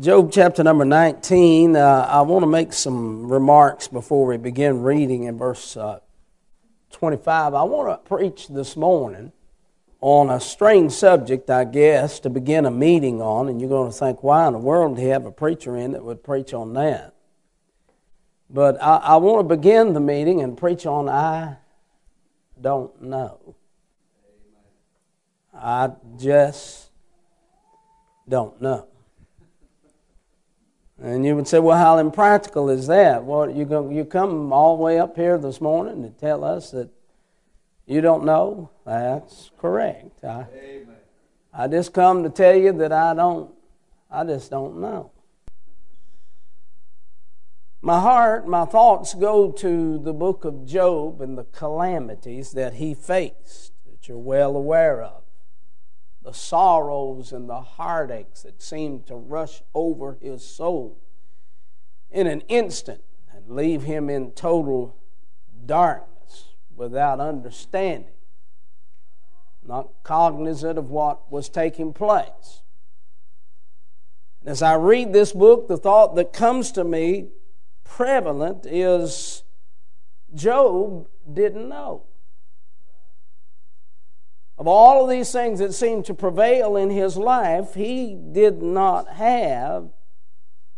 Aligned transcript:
Job 0.00 0.30
chapter 0.30 0.62
number 0.62 0.84
19. 0.84 1.74
Uh, 1.74 2.06
I 2.08 2.20
want 2.20 2.44
to 2.44 2.46
make 2.46 2.72
some 2.72 3.28
remarks 3.28 3.88
before 3.88 4.26
we 4.26 4.36
begin 4.36 4.84
reading 4.84 5.24
in 5.24 5.36
verse 5.36 5.76
uh, 5.76 5.98
25. 6.92 7.52
I 7.52 7.64
want 7.64 7.88
to 7.88 8.08
preach 8.08 8.46
this 8.46 8.76
morning 8.76 9.32
on 10.00 10.30
a 10.30 10.38
strange 10.38 10.92
subject, 10.92 11.50
I 11.50 11.64
guess, 11.64 12.20
to 12.20 12.30
begin 12.30 12.64
a 12.64 12.70
meeting 12.70 13.20
on, 13.20 13.48
and 13.48 13.60
you're 13.60 13.68
going 13.68 13.90
to 13.90 13.98
think, 13.98 14.22
why 14.22 14.46
in 14.46 14.52
the 14.52 14.60
world 14.60 14.94
do 14.94 15.02
you 15.02 15.08
have 15.08 15.26
a 15.26 15.32
preacher 15.32 15.76
in 15.76 15.90
that 15.90 16.04
would 16.04 16.22
preach 16.22 16.54
on 16.54 16.74
that? 16.74 17.12
But 18.48 18.80
I, 18.80 18.98
I 18.98 19.16
want 19.16 19.48
to 19.48 19.56
begin 19.56 19.94
the 19.94 20.00
meeting 20.00 20.40
and 20.42 20.56
preach 20.56 20.86
on 20.86 21.08
I 21.08 21.56
don't 22.60 23.02
know. 23.02 23.56
I 25.52 25.90
just 26.16 26.90
don't 28.28 28.62
know. 28.62 28.86
And 31.00 31.24
you 31.24 31.36
would 31.36 31.46
say, 31.46 31.60
well, 31.60 31.78
how 31.78 31.98
impractical 31.98 32.68
is 32.68 32.88
that? 32.88 33.24
Well, 33.24 33.48
you, 33.48 33.64
go, 33.64 33.88
you 33.88 34.04
come 34.04 34.52
all 34.52 34.76
the 34.76 34.82
way 34.82 34.98
up 34.98 35.14
here 35.14 35.38
this 35.38 35.60
morning 35.60 36.02
to 36.02 36.10
tell 36.10 36.42
us 36.42 36.72
that 36.72 36.90
you 37.86 38.00
don't 38.00 38.24
know? 38.24 38.70
That's 38.84 39.50
correct. 39.58 40.24
I, 40.24 40.46
I 41.54 41.68
just 41.68 41.92
come 41.92 42.24
to 42.24 42.30
tell 42.30 42.56
you 42.56 42.72
that 42.72 42.92
I 42.92 43.14
don't, 43.14 43.50
I 44.10 44.24
just 44.24 44.50
don't 44.50 44.80
know. 44.80 45.12
My 47.80 48.00
heart, 48.00 48.48
my 48.48 48.64
thoughts 48.64 49.14
go 49.14 49.52
to 49.52 49.98
the 49.98 50.12
book 50.12 50.44
of 50.44 50.66
Job 50.66 51.20
and 51.20 51.38
the 51.38 51.44
calamities 51.44 52.50
that 52.52 52.74
he 52.74 52.92
faced, 52.92 53.72
that 53.86 54.08
you're 54.08 54.18
well 54.18 54.56
aware 54.56 55.00
of 55.00 55.22
the 56.28 56.34
sorrows 56.34 57.32
and 57.32 57.48
the 57.48 57.62
heartaches 57.62 58.42
that 58.42 58.60
seemed 58.60 59.06
to 59.06 59.16
rush 59.16 59.62
over 59.74 60.18
his 60.20 60.46
soul 60.46 60.98
in 62.10 62.26
an 62.26 62.42
instant 62.48 63.02
and 63.32 63.48
leave 63.48 63.84
him 63.84 64.10
in 64.10 64.30
total 64.32 64.94
darkness 65.64 66.48
without 66.76 67.18
understanding, 67.18 68.12
not 69.66 69.88
cognizant 70.02 70.78
of 70.78 70.90
what 70.90 71.32
was 71.32 71.48
taking 71.48 71.94
place. 71.94 72.60
As 74.44 74.60
I 74.60 74.74
read 74.74 75.14
this 75.14 75.32
book, 75.32 75.66
the 75.66 75.78
thought 75.78 76.14
that 76.16 76.34
comes 76.34 76.70
to 76.72 76.84
me 76.84 77.28
prevalent 77.84 78.66
is 78.66 79.44
Job 80.34 81.08
didn't 81.32 81.70
know. 81.70 82.02
Of 84.58 84.66
all 84.66 85.04
of 85.04 85.10
these 85.10 85.30
things 85.30 85.60
that 85.60 85.72
seemed 85.72 86.04
to 86.06 86.14
prevail 86.14 86.76
in 86.76 86.90
his 86.90 87.16
life, 87.16 87.74
he 87.74 88.14
did 88.16 88.60
not 88.60 89.08
have 89.10 89.90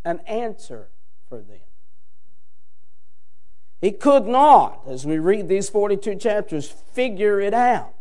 an 0.05 0.21
answer 0.27 0.91
for 1.29 1.39
them. 1.39 1.61
He 3.81 3.93
could 3.93 4.27
not, 4.27 4.83
as 4.87 5.07
we 5.07 5.19
read 5.19 5.49
these 5.49 5.71
42 5.71 6.17
chapters, 6.17 6.69
figure 6.69 7.41
it 7.41 7.55
out. 7.55 7.95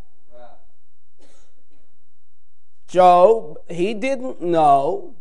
Job, 2.89 3.59
he 3.69 3.93
didn't 3.93 4.41
know 4.41 5.15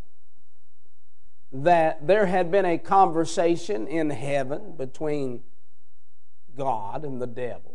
that 1.53 2.07
there 2.07 2.27
had 2.27 2.51
been 2.51 2.65
a 2.65 2.79
conversation 2.79 3.87
in 3.87 4.11
heaven 4.11 4.75
between 4.77 5.43
God 6.57 7.05
and 7.05 7.21
the 7.21 7.27
devil. 7.27 7.68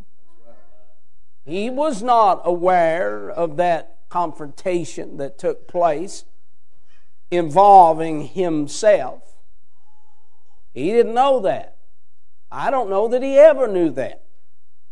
He 1.46 1.70
was 1.70 2.02
not 2.02 2.42
aware 2.46 3.30
of 3.30 3.58
that 3.58 3.98
confrontation 4.10 5.18
that 5.18 5.38
took 5.38 5.68
place 5.68 6.26
involving 7.32 8.28
himself. 8.28 9.36
He 10.74 10.92
didn't 10.92 11.14
know 11.14 11.40
that. 11.42 11.78
I 12.52 12.70
don't 12.70 12.90
know 12.90 13.08
that 13.08 13.24
he 13.24 13.38
ever 13.38 13.68
knew 13.68 13.90
that. 13.92 14.24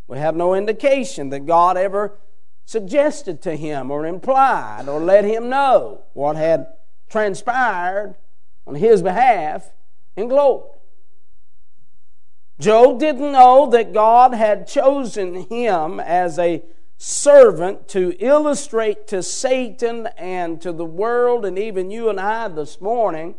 We 0.08 0.18
have 0.18 0.34
no 0.34 0.54
indication 0.54 1.30
that 1.30 1.46
God 1.46 1.76
ever 1.76 2.18
suggested 2.64 3.40
to 3.42 3.56
him 3.56 3.90
or 3.90 4.06
implied 4.06 4.88
or 4.88 5.00
let 5.00 5.24
him 5.24 5.48
know 5.48 6.02
what 6.12 6.36
had 6.36 6.66
transpired 7.08 8.16
on 8.66 8.74
his 8.74 9.02
behalf 9.02 9.70
in 10.16 10.28
glory. 10.28 10.71
Job 12.60 13.00
didn't 13.00 13.32
know 13.32 13.68
that 13.70 13.92
God 13.92 14.34
had 14.34 14.68
chosen 14.68 15.46
him 15.48 15.98
as 15.98 16.38
a 16.38 16.62
servant 16.96 17.88
to 17.88 18.14
illustrate 18.20 19.08
to 19.08 19.22
Satan 19.22 20.08
and 20.16 20.60
to 20.60 20.72
the 20.72 20.84
world 20.84 21.44
and 21.44 21.58
even 21.58 21.90
you 21.90 22.08
and 22.08 22.20
I 22.20 22.48
this 22.48 22.80
morning 22.80 23.34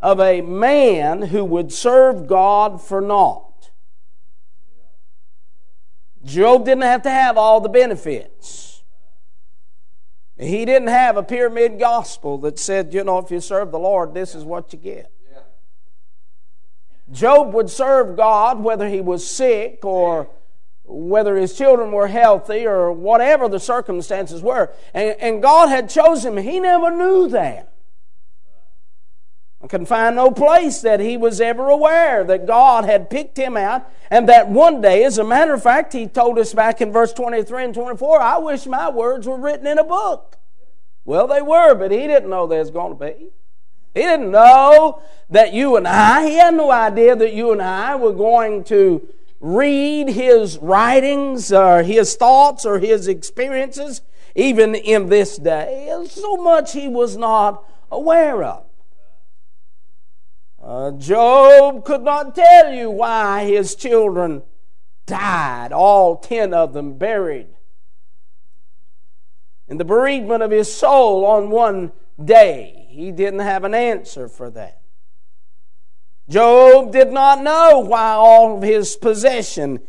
of 0.00 0.20
a 0.20 0.42
man 0.42 1.22
who 1.22 1.44
would 1.44 1.72
serve 1.72 2.26
God 2.26 2.82
for 2.82 3.00
naught. 3.00 3.70
Job 6.24 6.64
didn't 6.64 6.82
have 6.82 7.02
to 7.02 7.10
have 7.10 7.38
all 7.38 7.60
the 7.60 7.68
benefits. 7.68 8.82
He 10.38 10.64
didn't 10.64 10.88
have 10.88 11.16
a 11.16 11.22
pyramid 11.22 11.78
gospel 11.78 12.38
that 12.38 12.58
said, 12.58 12.92
you 12.92 13.04
know, 13.04 13.18
if 13.18 13.30
you 13.30 13.40
serve 13.40 13.70
the 13.70 13.78
Lord, 13.78 14.12
this 14.12 14.34
is 14.34 14.44
what 14.44 14.72
you 14.72 14.78
get. 14.78 15.11
Job 17.12 17.52
would 17.52 17.70
serve 17.70 18.16
God 18.16 18.60
whether 18.60 18.88
he 18.88 19.00
was 19.00 19.28
sick 19.28 19.84
or 19.84 20.28
whether 20.84 21.36
his 21.36 21.56
children 21.56 21.92
were 21.92 22.08
healthy 22.08 22.66
or 22.66 22.90
whatever 22.90 23.48
the 23.48 23.60
circumstances 23.60 24.42
were. 24.42 24.72
And, 24.94 25.16
and 25.20 25.42
God 25.42 25.68
had 25.68 25.88
chosen 25.88 26.36
him. 26.36 26.44
He 26.44 26.58
never 26.58 26.90
knew 26.90 27.28
that. 27.28 27.72
I 29.62 29.68
can 29.68 29.86
find 29.86 30.16
no 30.16 30.32
place 30.32 30.80
that 30.80 30.98
he 30.98 31.16
was 31.16 31.40
ever 31.40 31.68
aware 31.68 32.24
that 32.24 32.46
God 32.46 32.84
had 32.84 33.08
picked 33.08 33.38
him 33.38 33.56
out 33.56 33.88
and 34.10 34.28
that 34.28 34.48
one 34.48 34.80
day, 34.80 35.04
as 35.04 35.18
a 35.18 35.24
matter 35.24 35.54
of 35.54 35.62
fact, 35.62 35.92
he 35.92 36.08
told 36.08 36.38
us 36.38 36.52
back 36.52 36.80
in 36.80 36.92
verse 36.92 37.12
23 37.12 37.66
and 37.66 37.74
24, 37.74 38.20
I 38.20 38.38
wish 38.38 38.66
my 38.66 38.90
words 38.90 39.26
were 39.26 39.38
written 39.38 39.68
in 39.68 39.78
a 39.78 39.84
book. 39.84 40.36
Well, 41.04 41.28
they 41.28 41.42
were, 41.42 41.74
but 41.74 41.92
he 41.92 41.98
didn't 42.08 42.28
know 42.28 42.46
they 42.46 42.58
was 42.58 42.72
going 42.72 42.98
to 42.98 43.04
be. 43.04 43.30
He 43.94 44.00
didn't 44.00 44.30
know 44.30 45.02
that 45.30 45.52
you 45.52 45.76
and 45.76 45.86
I, 45.86 46.26
he 46.26 46.34
had 46.34 46.54
no 46.54 46.70
idea 46.70 47.14
that 47.16 47.34
you 47.34 47.52
and 47.52 47.62
I 47.62 47.96
were 47.96 48.12
going 48.12 48.64
to 48.64 49.06
read 49.40 50.08
his 50.08 50.58
writings 50.58 51.52
or 51.52 51.82
his 51.82 52.14
thoughts 52.14 52.64
or 52.64 52.78
his 52.78 53.08
experiences 53.08 54.02
even 54.34 54.74
in 54.74 55.08
this 55.08 55.36
day. 55.36 55.92
So 56.08 56.36
much 56.36 56.72
he 56.72 56.88
was 56.88 57.16
not 57.16 57.64
aware 57.90 58.42
of. 58.44 58.64
Uh, 60.62 60.92
Job 60.92 61.84
could 61.84 62.02
not 62.02 62.34
tell 62.34 62.72
you 62.72 62.88
why 62.88 63.44
his 63.44 63.74
children 63.74 64.42
died, 65.06 65.72
all 65.72 66.16
ten 66.16 66.54
of 66.54 66.72
them 66.72 66.94
buried. 66.94 67.48
In 69.66 69.76
the 69.78 69.84
bereavement 69.84 70.42
of 70.42 70.52
his 70.52 70.72
soul 70.72 71.24
on 71.26 71.50
one 71.50 71.90
day, 72.22 72.81
he 72.92 73.10
didn't 73.10 73.40
have 73.40 73.64
an 73.64 73.74
answer 73.74 74.28
for 74.28 74.50
that. 74.50 74.80
Job 76.28 76.92
did 76.92 77.10
not 77.10 77.42
know 77.42 77.80
why 77.80 78.12
all 78.12 78.56
of 78.56 78.62
his 78.62 78.96
possession, 78.96 79.80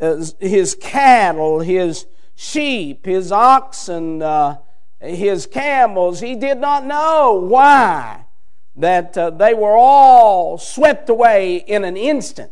uh, 0.00 0.24
his 0.38 0.74
cattle, 0.74 1.60
his 1.60 2.06
sheep, 2.34 3.04
his 3.04 3.30
oxen, 3.30 4.22
uh, 4.22 4.56
his 5.00 5.46
camels, 5.46 6.20
he 6.20 6.34
did 6.34 6.58
not 6.58 6.86
know 6.86 7.34
why 7.34 8.24
that 8.74 9.16
uh, 9.18 9.28
they 9.28 9.52
were 9.52 9.76
all 9.76 10.56
swept 10.56 11.10
away 11.10 11.56
in 11.56 11.84
an 11.84 11.96
instant. 11.96 12.50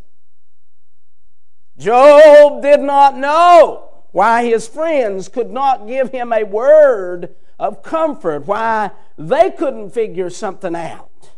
Job 1.79 2.61
did 2.61 2.81
not 2.81 3.17
know 3.17 3.89
why 4.13 4.45
his 4.45 4.69
friends 4.69 5.29
could 5.29 5.51
not 5.51 5.87
give 5.87 6.11
him 6.11 6.33
a 6.33 6.45
word 6.45 7.35
of 7.59 7.83
comfort, 7.83 8.47
why 8.47 8.91
they 9.17 9.51
couldn't 9.51 9.91
figure 9.91 10.31
something 10.31 10.75
out. 10.75 11.31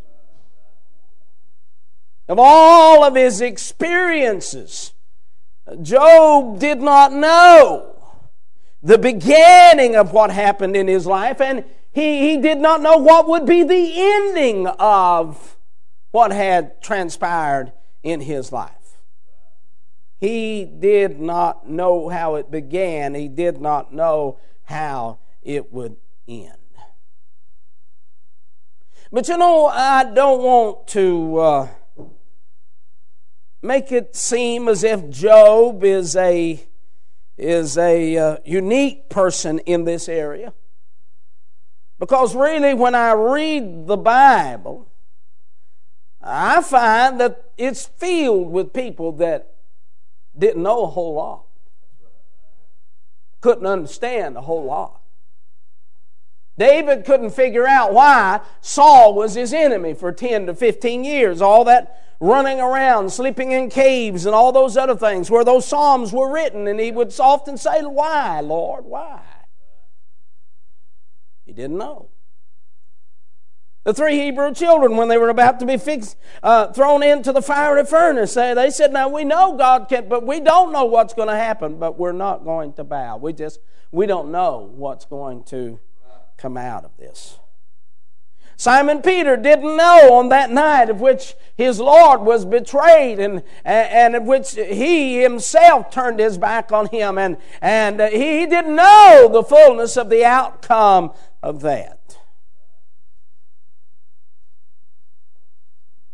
Of 2.28 2.38
all 2.38 3.02
of 3.02 3.16
his 3.16 3.40
experiences, 3.40 4.92
Job 5.82 6.58
did 6.60 6.80
not 6.80 7.12
know 7.12 7.96
the 8.82 8.98
beginning 8.98 9.96
of 9.96 10.12
what 10.12 10.30
happened 10.30 10.76
in 10.76 10.88
his 10.88 11.06
life, 11.06 11.40
and 11.40 11.64
he, 11.92 12.30
he 12.30 12.36
did 12.36 12.58
not 12.58 12.80
know 12.80 12.96
what 12.98 13.28
would 13.28 13.46
be 13.46 13.62
the 13.62 13.92
ending 13.96 14.66
of 14.66 15.56
what 16.12 16.32
had 16.32 16.80
transpired 16.82 17.72
in 18.02 18.20
his 18.20 18.52
life. 18.52 18.74
He 20.18 20.64
did 20.64 21.18
not 21.18 21.68
know 21.68 22.08
how 22.10 22.34
it 22.34 22.50
began, 22.50 23.14
he 23.14 23.28
did 23.28 23.60
not 23.60 23.92
know 23.92 24.38
how 24.64 25.18
it 25.42 25.72
would 25.72 25.96
But 29.12 29.26
you 29.26 29.36
know, 29.36 29.66
I 29.66 30.04
don't 30.04 30.40
want 30.40 30.86
to 30.88 31.38
uh, 31.38 31.68
make 33.60 33.90
it 33.90 34.14
seem 34.14 34.68
as 34.68 34.84
if 34.84 35.10
Job 35.10 35.82
is 35.82 36.14
a 36.14 36.64
is 37.36 37.76
a 37.76 38.16
uh, 38.16 38.36
unique 38.44 39.08
person 39.08 39.58
in 39.60 39.84
this 39.84 40.08
area. 40.08 40.52
Because 41.98 42.36
really, 42.36 42.74
when 42.74 42.94
I 42.94 43.12
read 43.12 43.86
the 43.86 43.96
Bible, 43.96 44.86
I 46.22 46.62
find 46.62 47.18
that 47.20 47.50
it's 47.58 47.86
filled 47.86 48.52
with 48.52 48.72
people 48.72 49.12
that 49.12 49.54
didn't 50.38 50.62
know 50.62 50.84
a 50.84 50.86
whole 50.86 51.14
lot, 51.14 51.46
couldn't 53.40 53.66
understand 53.66 54.36
a 54.36 54.42
whole 54.42 54.64
lot. 54.64 54.99
David 56.60 57.06
couldn't 57.06 57.30
figure 57.30 57.66
out 57.66 57.94
why 57.94 58.40
Saul 58.60 59.14
was 59.14 59.32
his 59.34 59.54
enemy 59.54 59.94
for 59.94 60.12
10 60.12 60.44
to 60.44 60.54
15 60.54 61.04
years. 61.04 61.40
All 61.40 61.64
that 61.64 62.04
running 62.20 62.60
around, 62.60 63.10
sleeping 63.10 63.52
in 63.52 63.70
caves, 63.70 64.26
and 64.26 64.34
all 64.34 64.52
those 64.52 64.76
other 64.76 64.94
things 64.94 65.30
where 65.30 65.42
those 65.42 65.66
Psalms 65.66 66.12
were 66.12 66.30
written. 66.30 66.68
And 66.68 66.78
he 66.78 66.92
would 66.92 67.18
often 67.18 67.56
say, 67.56 67.80
Why, 67.80 68.40
Lord, 68.40 68.84
why? 68.84 69.22
He 71.46 71.54
didn't 71.54 71.78
know. 71.78 72.10
The 73.84 73.94
three 73.94 74.18
Hebrew 74.18 74.52
children, 74.52 74.98
when 74.98 75.08
they 75.08 75.16
were 75.16 75.30
about 75.30 75.60
to 75.60 75.66
be 75.66 75.78
fixed, 75.78 76.18
uh, 76.42 76.74
thrown 76.74 77.02
into 77.02 77.32
the 77.32 77.40
fiery 77.40 77.86
furnace, 77.86 78.34
they, 78.34 78.70
said, 78.70 78.92
Now 78.92 79.08
we 79.08 79.24
know 79.24 79.56
God 79.56 79.88
can, 79.88 80.10
but 80.10 80.26
we 80.26 80.40
don't 80.40 80.72
know 80.72 80.84
what's 80.84 81.14
going 81.14 81.28
to 81.28 81.36
happen, 81.36 81.78
but 81.78 81.98
we're 81.98 82.12
not 82.12 82.44
going 82.44 82.74
to 82.74 82.84
bow. 82.84 83.16
We 83.16 83.32
just, 83.32 83.60
we 83.90 84.04
don't 84.04 84.30
know 84.30 84.70
what's 84.74 85.06
going 85.06 85.44
to 85.44 85.80
come 86.40 86.56
out 86.56 86.84
of 86.84 86.96
this. 86.96 87.38
Simon 88.60 89.00
Peter 89.00 89.38
didn't 89.38 89.74
know 89.74 90.12
on 90.12 90.28
that 90.28 90.50
night 90.50 90.90
of 90.90 91.00
which 91.00 91.34
his 91.56 91.80
Lord 91.80 92.20
was 92.20 92.44
betrayed 92.44 93.18
and, 93.18 93.42
and, 93.64 94.14
of 94.14 94.24
which 94.24 94.50
he 94.54 95.22
himself 95.22 95.90
turned 95.90 96.18
his 96.18 96.36
back 96.36 96.70
on 96.70 96.86
him, 96.88 97.16
and, 97.16 97.38
and 97.62 98.00
he 98.12 98.44
didn't 98.44 98.76
know 98.76 99.30
the 99.32 99.42
fullness 99.42 99.96
of 99.96 100.10
the 100.10 100.26
outcome 100.26 101.12
of 101.42 101.62
that. 101.62 102.18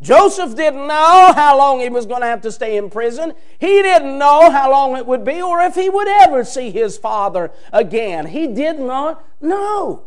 Joseph 0.00 0.54
didn't 0.54 0.86
know 0.86 1.32
how 1.34 1.58
long 1.58 1.80
he 1.80 1.88
was 1.88 2.06
going 2.06 2.20
to 2.20 2.28
have 2.28 2.42
to 2.42 2.52
stay 2.52 2.76
in 2.76 2.90
prison. 2.90 3.32
He 3.58 3.82
didn't 3.82 4.18
know 4.18 4.52
how 4.52 4.70
long 4.70 4.96
it 4.96 5.04
would 5.04 5.24
be 5.24 5.42
or 5.42 5.62
if 5.62 5.74
he 5.74 5.90
would 5.90 6.06
ever 6.06 6.44
see 6.44 6.70
his 6.70 6.96
father 6.96 7.50
again. 7.72 8.26
He 8.26 8.46
did 8.46 8.78
not 8.78 9.24
know. 9.40 10.05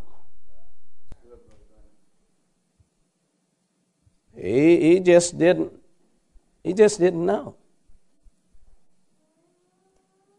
He, 4.42 4.94
he 4.94 5.00
just 5.00 5.38
didn't 5.38 5.74
he 6.64 6.74
just 6.74 7.00
didn't 7.00 7.26
know. 7.26 7.56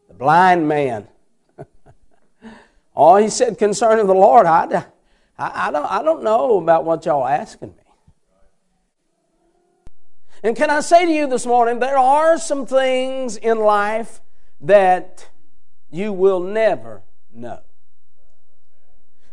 The 0.07 0.13
blind 0.13 0.67
man. 0.67 1.07
All 2.95 3.17
he 3.17 3.29
said 3.29 3.57
concerning 3.57 4.07
the 4.07 4.13
Lord, 4.13 4.45
I, 4.45 4.85
I, 5.37 5.67
I, 5.67 5.71
don't, 5.71 5.85
I 5.85 6.03
don't 6.03 6.23
know 6.23 6.59
about 6.59 6.85
what 6.85 7.05
y'all 7.05 7.27
asking 7.27 7.69
me. 7.69 7.83
And 10.43 10.55
can 10.55 10.69
I 10.69 10.79
say 10.79 11.05
to 11.05 11.11
you 11.11 11.27
this 11.27 11.45
morning, 11.45 11.79
there 11.79 11.97
are 11.97 12.37
some 12.37 12.65
things 12.65 13.37
in 13.37 13.59
life 13.59 14.21
that 14.59 15.29
you 15.89 16.13
will 16.13 16.39
never 16.39 17.03
know. 17.33 17.61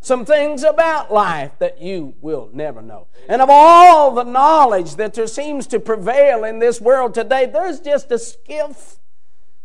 Some 0.01 0.25
things 0.25 0.63
about 0.63 1.13
life 1.13 1.53
that 1.59 1.83
you 1.83 2.15
will 2.21 2.51
never 2.53 2.81
know. 2.81 3.09
And 3.29 3.43
of 3.43 3.51
all 3.51 4.13
the 4.13 4.23
knowledge 4.23 4.97
that 4.97 5.15
there 5.15 5.27
seems 5.27 5.67
to 5.69 5.81
prevail 5.81 6.45
in 6.45 6.61
this 6.61 6.81
world 6.81 7.15
today, 7.15 7.47
there's 7.47 7.81
just 7.81 8.11
a 8.13 8.19
skiff. 8.19 8.99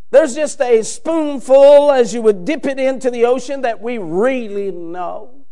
There's 0.09 0.35
just 0.35 0.59
a 0.61 0.83
spoonful 0.83 1.91
as 1.91 2.13
you 2.13 2.21
would 2.21 2.45
dip 2.45 2.65
it 2.65 2.79
into 2.79 3.09
the 3.09 3.25
ocean 3.25 3.61
that 3.61 3.81
we 3.81 3.97
really 3.97 4.71
know. 4.71 5.45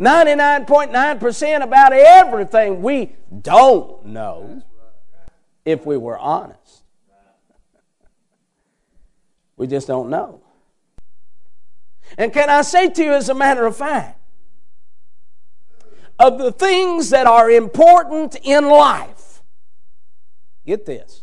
99.9% 0.00 1.62
about 1.62 1.92
everything 1.92 2.82
we 2.82 3.16
don't 3.40 4.06
know 4.06 4.62
if 5.64 5.84
we 5.84 5.96
were 5.96 6.18
honest. 6.18 6.84
We 9.56 9.66
just 9.66 9.88
don't 9.88 10.08
know. 10.08 10.40
And 12.18 12.32
can 12.32 12.50
I 12.50 12.62
say 12.62 12.90
to 12.90 13.04
you, 13.04 13.12
as 13.14 13.28
a 13.28 13.34
matter 13.34 13.64
of 13.64 13.76
fact, 13.76 14.20
of 16.18 16.38
the 16.38 16.50
things 16.50 17.10
that 17.10 17.28
are 17.28 17.48
important 17.48 18.34
in 18.42 18.68
life, 18.68 19.40
get 20.66 20.84
this, 20.84 21.22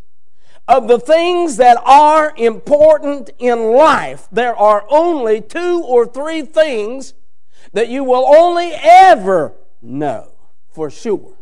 of 0.69 0.87
the 0.87 0.97
things 0.97 1.57
that 1.57 1.77
are 1.85 2.33
important 2.37 3.29
in 3.37 3.73
life, 3.73 4.29
there 4.31 4.55
are 4.55 4.85
only 4.89 5.41
two 5.41 5.83
or 5.85 6.07
three 6.07 6.43
things 6.43 7.13
that 7.73 7.89
you 7.89 8.05
will 8.05 8.25
only 8.25 8.71
ever 8.73 9.53
know 9.81 10.31
for 10.69 10.89
sure. 10.89 11.33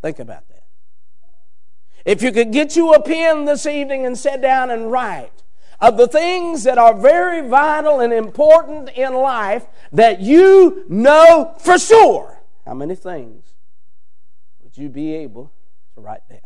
Think 0.00 0.20
about 0.20 0.48
that. 0.48 0.62
If 2.04 2.22
you 2.22 2.30
could 2.30 2.52
get 2.52 2.76
you 2.76 2.92
a 2.92 3.02
pen 3.02 3.46
this 3.46 3.66
evening 3.66 4.06
and 4.06 4.16
sit 4.16 4.40
down 4.40 4.70
and 4.70 4.92
write 4.92 5.42
of 5.82 5.96
the 5.96 6.06
things 6.06 6.62
that 6.62 6.78
are 6.78 6.94
very 6.94 7.46
vital 7.46 7.98
and 7.98 8.12
important 8.12 8.88
in 8.90 9.12
life 9.12 9.66
that 9.90 10.20
you 10.20 10.84
know 10.88 11.54
for 11.58 11.76
sure, 11.76 12.38
how 12.64 12.72
many 12.72 12.94
things 12.94 13.44
would 14.62 14.78
you 14.78 14.88
be 14.88 15.12
able 15.12 15.52
to 15.96 16.00
write 16.00 16.26
down? 16.30 16.38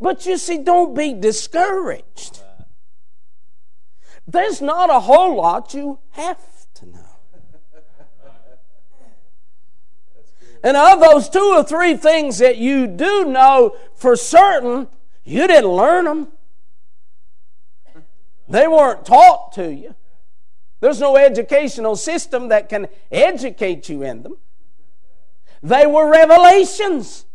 But 0.00 0.24
you 0.24 0.38
see, 0.38 0.56
don't 0.56 0.94
be 0.94 1.12
discouraged. 1.12 2.40
There's 4.26 4.62
not 4.62 4.88
a 4.88 5.00
whole 5.00 5.36
lot 5.36 5.74
you 5.74 5.98
have 6.12 6.40
to 6.74 6.86
know. 6.86 7.00
And 10.64 10.74
of 10.74 11.00
those 11.00 11.28
two 11.28 11.52
or 11.54 11.62
three 11.62 11.96
things 11.96 12.38
that 12.38 12.56
you 12.56 12.86
do 12.86 13.26
know 13.26 13.76
for 13.94 14.16
certain, 14.16 14.88
you 15.22 15.46
didn't 15.46 15.70
learn 15.70 16.06
them. 16.06 16.28
They 18.48 18.68
weren't 18.68 19.04
taught 19.04 19.52
to 19.54 19.72
you. 19.72 19.94
There's 20.80 21.00
no 21.00 21.16
educational 21.16 21.96
system 21.96 22.48
that 22.48 22.68
can 22.68 22.88
educate 23.10 23.88
you 23.88 24.02
in 24.02 24.22
them. 24.22 24.36
They 25.62 25.86
were 25.86 26.08
revelations. 26.10 27.26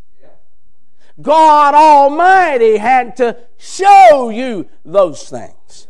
God 1.21 1.73
Almighty 1.75 2.77
had 2.77 3.17
to 3.17 3.37
show 3.57 4.29
you 4.29 4.67
those 4.85 5.27
things. 5.27 5.87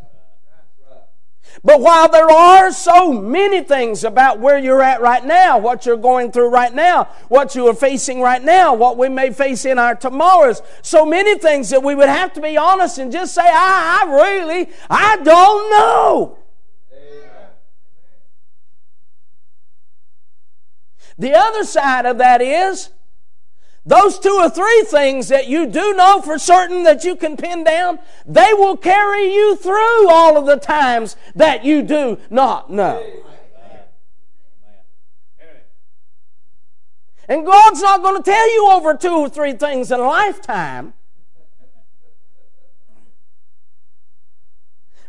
But 1.63 1.81
while 1.81 2.09
there 2.09 2.29
are 2.29 2.71
so 2.71 3.11
many 3.11 3.61
things 3.61 4.03
about 4.03 4.39
where 4.39 4.57
you're 4.57 4.81
at 4.81 5.01
right 5.01 5.23
now, 5.23 5.57
what 5.57 5.85
you're 5.85 5.97
going 5.97 6.31
through 6.31 6.49
right 6.49 6.73
now, 6.73 7.05
what 7.27 7.55
you 7.55 7.67
are 7.67 7.73
facing 7.73 8.21
right 8.21 8.41
now, 8.41 8.73
what 8.73 8.97
we 8.97 9.09
may 9.09 9.31
face 9.31 9.65
in 9.65 9.77
our 9.77 9.95
tomorrows, 9.95 10.61
so 10.81 11.05
many 11.05 11.37
things 11.37 11.69
that 11.69 11.83
we 11.83 11.93
would 11.93 12.09
have 12.09 12.33
to 12.33 12.41
be 12.41 12.57
honest 12.57 12.97
and 12.97 13.11
just 13.11 13.35
say, 13.35 13.45
I, 13.45 14.03
I 14.03 14.13
really, 14.13 14.69
I 14.89 15.17
don't 15.17 15.69
know. 15.71 16.37
The 21.17 21.35
other 21.35 21.63
side 21.63 22.07
of 22.07 22.17
that 22.17 22.41
is 22.41 22.89
those 23.85 24.19
two 24.19 24.37
or 24.39 24.49
three 24.49 24.85
things 24.87 25.27
that 25.29 25.47
you 25.47 25.65
do 25.65 25.93
know 25.93 26.21
for 26.21 26.37
certain 26.37 26.83
that 26.83 27.03
you 27.03 27.15
can 27.15 27.35
pin 27.35 27.63
down, 27.63 27.99
they 28.25 28.53
will 28.53 28.77
carry 28.77 29.33
you 29.33 29.55
through 29.55 30.09
all 30.09 30.37
of 30.37 30.45
the 30.45 30.57
times 30.57 31.15
that 31.35 31.65
you 31.65 31.81
do 31.81 32.19
not 32.29 32.69
know. 32.69 33.03
And 37.27 37.45
God's 37.45 37.81
not 37.81 38.03
going 38.03 38.21
to 38.21 38.29
tell 38.29 38.53
you 38.53 38.71
over 38.71 38.93
two 38.93 39.15
or 39.15 39.29
three 39.29 39.53
things 39.53 39.91
in 39.91 39.99
a 39.99 40.03
lifetime. 40.03 40.93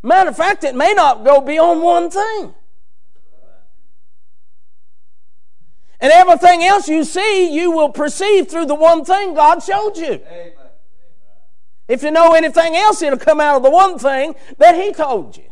Matter 0.02 0.30
of 0.30 0.36
fact, 0.36 0.64
it 0.64 0.74
may 0.74 0.94
not 0.94 1.24
go 1.24 1.40
beyond 1.40 1.82
one 1.82 2.10
thing. 2.10 2.54
And 6.02 6.10
everything 6.10 6.64
else 6.64 6.88
you 6.88 7.04
see, 7.04 7.54
you 7.54 7.70
will 7.70 7.88
perceive 7.88 8.48
through 8.48 8.66
the 8.66 8.74
one 8.74 9.04
thing 9.04 9.34
God 9.34 9.62
showed 9.62 9.96
you. 9.96 10.20
Amen. 10.28 10.52
If 11.86 12.02
you 12.02 12.10
know 12.10 12.34
anything 12.34 12.74
else, 12.74 13.02
it'll 13.02 13.20
come 13.20 13.40
out 13.40 13.58
of 13.58 13.62
the 13.62 13.70
one 13.70 14.00
thing 14.00 14.34
that 14.58 14.74
He 14.74 14.92
told 14.92 15.36
you. 15.36 15.44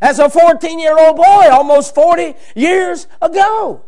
As 0.00 0.18
a 0.18 0.30
14 0.30 0.78
year 0.78 0.98
old 0.98 1.16
boy, 1.16 1.50
almost 1.50 1.94
40 1.94 2.34
years 2.56 3.06
ago, 3.20 3.84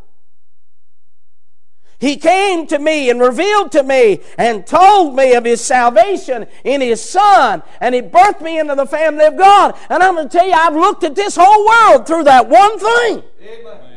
He 1.98 2.16
came 2.16 2.66
to 2.66 2.78
me 2.78 3.08
and 3.08 3.22
revealed 3.22 3.72
to 3.72 3.82
me 3.82 4.20
and 4.36 4.66
told 4.66 5.16
me 5.16 5.32
of 5.32 5.46
His 5.46 5.62
salvation 5.62 6.46
in 6.62 6.82
His 6.82 7.02
Son, 7.02 7.62
and 7.80 7.94
He 7.94 8.02
birthed 8.02 8.42
me 8.42 8.58
into 8.58 8.74
the 8.74 8.84
family 8.84 9.24
of 9.24 9.38
God. 9.38 9.78
And 9.88 10.02
I'm 10.02 10.16
going 10.16 10.28
to 10.28 10.38
tell 10.38 10.46
you, 10.46 10.52
I've 10.52 10.74
looked 10.74 11.04
at 11.04 11.14
this 11.14 11.36
whole 11.40 11.66
world 11.66 12.06
through 12.06 12.24
that 12.24 12.50
one 12.50 12.78
thing. 12.78 13.22
Amen. 13.40 13.93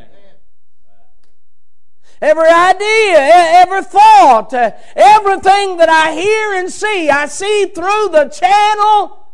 Every 2.21 2.49
idea, 2.49 3.19
every 3.19 3.83
thought, 3.83 4.51
everything 4.53 5.77
that 5.77 5.89
I 5.89 6.13
hear 6.13 6.53
and 6.53 6.71
see, 6.71 7.09
I 7.09 7.27
see 7.27 7.65
through 7.67 8.09
the 8.09 8.29
channel 8.29 9.27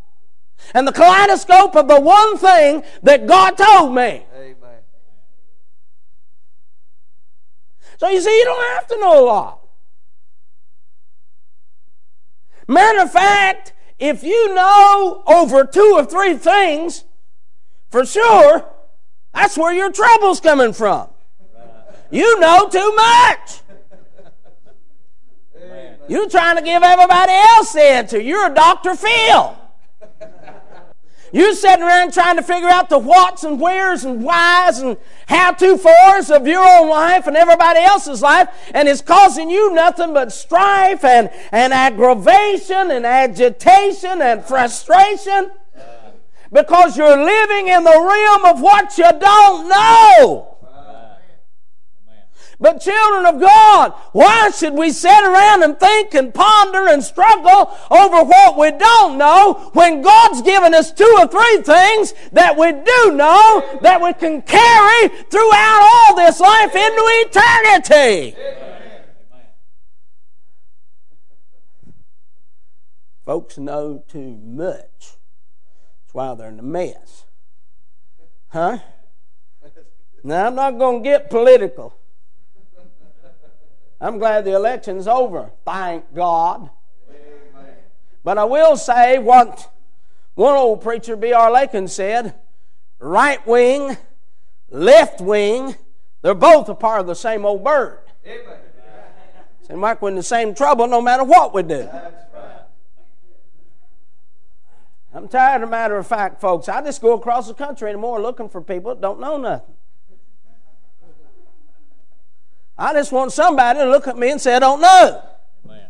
and 0.74 0.88
the 0.88 0.92
kaleidoscope 0.92 1.75
of 1.75 1.88
the 1.88 2.00
one 2.00 2.38
thing 2.38 2.84
that 3.04 3.25
God 3.25 3.58
told 3.58 3.96
me. 3.96 4.25
Amen. 4.36 4.80
So 7.98 8.10
you 8.10 8.20
see, 8.20 8.38
you 8.38 8.44
don't 8.44 8.75
have 8.75 8.88
to 8.88 9.00
know 9.00 9.24
a 9.24 9.25
lot. 9.25 9.60
Matter 12.68 13.02
of 13.02 13.12
fact, 13.12 13.74
if 14.00 14.24
you 14.24 14.54
know 14.54 15.24
over 15.25 15.63
two 15.63 15.94
or 15.96 16.04
three 16.04 16.36
things, 16.36 17.06
for 17.92 18.06
sure, 18.06 18.66
that's 19.34 19.58
where 19.58 19.74
your 19.74 19.92
trouble's 19.92 20.42
coming 20.42 20.74
from. 20.74 21.12
You 22.13 22.39
know 22.39 22.70
too 22.70 22.96
much. 22.96 23.62
You're 26.08 26.29
trying 26.29 26.58
to 26.58 26.62
give 26.62 26.84
everybody 26.84 27.32
else 27.32 27.74
the 27.74 27.82
answer. 27.82 28.20
You're 28.20 28.51
a 28.51 28.53
Dr. 28.53 28.93
Phil. 28.93 29.58
You're 31.32 31.55
sitting 31.55 31.84
around 31.84 32.13
trying 32.13 32.36
to 32.36 32.43
figure 32.43 32.70
out 32.70 32.89
the 32.89 33.00
whats 33.00 33.43
and 33.43 33.60
wheres 33.60 34.05
and 34.05 34.24
whys 34.24 34.77
and 34.77 34.96
how 35.27 35.53
to 35.53 35.75
fors 35.75 36.29
of 36.29 36.46
your 36.46 36.63
own 36.63 36.88
life 36.88 37.25
and 37.25 37.36
everybody 37.36 37.79
else's 37.79 38.22
life, 38.22 38.48
and 38.75 38.88
it's 38.88 39.01
causing 39.01 39.50
you 39.50 39.74
nothing 39.74 40.13
but 40.13 40.32
strife 40.32 41.03
and, 41.03 41.32
and 41.51 41.74
aggravation 41.74 42.91
and 42.91 43.08
agitation 43.08 44.22
and 44.22 44.46
frustration 44.46 45.50
because 46.51 46.96
you're 46.96 47.17
living 47.17 47.70
in 47.70 47.84
the 47.84 47.89
realm 47.89 48.46
of 48.46 48.62
what 48.62 48.96
you 49.00 49.12
don't 49.20 49.67
know. 49.67 50.52
But 52.63 52.79
children 52.79 53.25
of 53.25 53.41
God, 53.41 53.91
why 54.13 54.50
should 54.51 54.74
we 54.74 54.91
sit 54.91 55.22
around 55.25 55.63
and 55.63 55.77
think 55.77 56.13
and 56.13 56.34
ponder 56.34 56.88
and 56.88 57.03
struggle 57.03 57.77
over 57.91 58.24
what 58.24 58.58
we 58.58 58.72
don't 58.72 59.17
know 59.17 59.70
when 59.74 60.01
God's 60.01 60.41
given 60.43 60.74
us 60.74 60.93
two 60.93 61.13
or 61.20 61.27
three 61.27 61.58
things 61.58 62.13
that 62.32 62.58
we 62.58 62.72
do 62.72 63.17
know 63.17 63.79
that 63.82 64.01
we 64.01 64.13
can 64.13 64.41
carry 64.43 65.10
throughout 65.29 65.82
all 65.84 66.15
this 66.15 66.39
life 66.39 66.74
into 66.74 67.03
eternity? 67.27 68.38
Folks 73.25 73.58
know 73.58 74.05
too 74.08 74.39
much. 74.41 75.17
That's 76.00 76.13
why 76.13 76.34
they're 76.36 76.48
in 76.48 76.60
a 76.60 76.63
mess. 76.63 77.25
Huh? 78.48 78.77
Now, 80.24 80.48
I'm 80.48 80.55
not 80.55 80.77
going 80.79 81.03
to 81.03 81.10
get 81.10 81.29
political. 81.29 81.98
I'm 84.03 84.17
glad 84.19 84.43
the 84.43 84.53
election's 84.53 85.07
over. 85.07 85.50
Thank 85.65 86.13
God. 86.13 86.69
But 88.22 88.38
I 88.38 88.43
will 88.43 88.75
say 88.75 89.17
what 89.17 89.72
one 90.36 90.55
old 90.55 90.81
preacher, 90.81 91.15
B.R. 91.15 91.50
Lakin, 91.50 91.88
said 91.88 92.36
right 93.00 93.45
wing, 93.48 93.95
left 94.69 95.22
wing, 95.22 95.75
they're 96.22 96.33
both 96.33 96.67
a 96.67 96.75
part 96.75 97.00
of 97.00 97.07
the 97.07 97.15
same 97.15 97.45
old 97.45 97.63
bird. 97.63 98.00
Seem 99.67 99.79
like 99.79 100.01
we're 100.01 100.10
in 100.10 100.15
the 100.15 100.24
same 100.24 100.53
trouble 100.53 100.88
no 100.88 101.01
matter 101.01 101.24
what 101.24 101.53
we 101.53 101.63
do. 101.63 101.89
I'm 105.13 105.29
tired, 105.29 105.63
of 105.63 105.69
matter 105.69 105.95
of 105.95 106.07
fact, 106.07 106.41
folks. 106.41 106.67
I 106.67 106.81
just 106.81 107.01
go 107.01 107.13
across 107.13 107.48
the 107.48 107.53
country 107.53 107.89
anymore 107.89 108.22
looking 108.22 108.50
for 108.50 108.62
people 108.62 108.93
that 108.95 109.00
don't 109.01 109.22
know 109.22 109.38
nothing. 109.38 109.73
I 112.77 112.94
just 112.94 113.12
want 113.12 113.32
somebody 113.32 113.80
to 113.80 113.86
look 113.86 114.08
at 114.08 114.18
me 114.18 114.32
and 114.32 114.42
say, 114.42 114.56
I 114.56 114.60
don't 114.60 114.82
know. 114.82 115.24
Amen. 115.65 115.88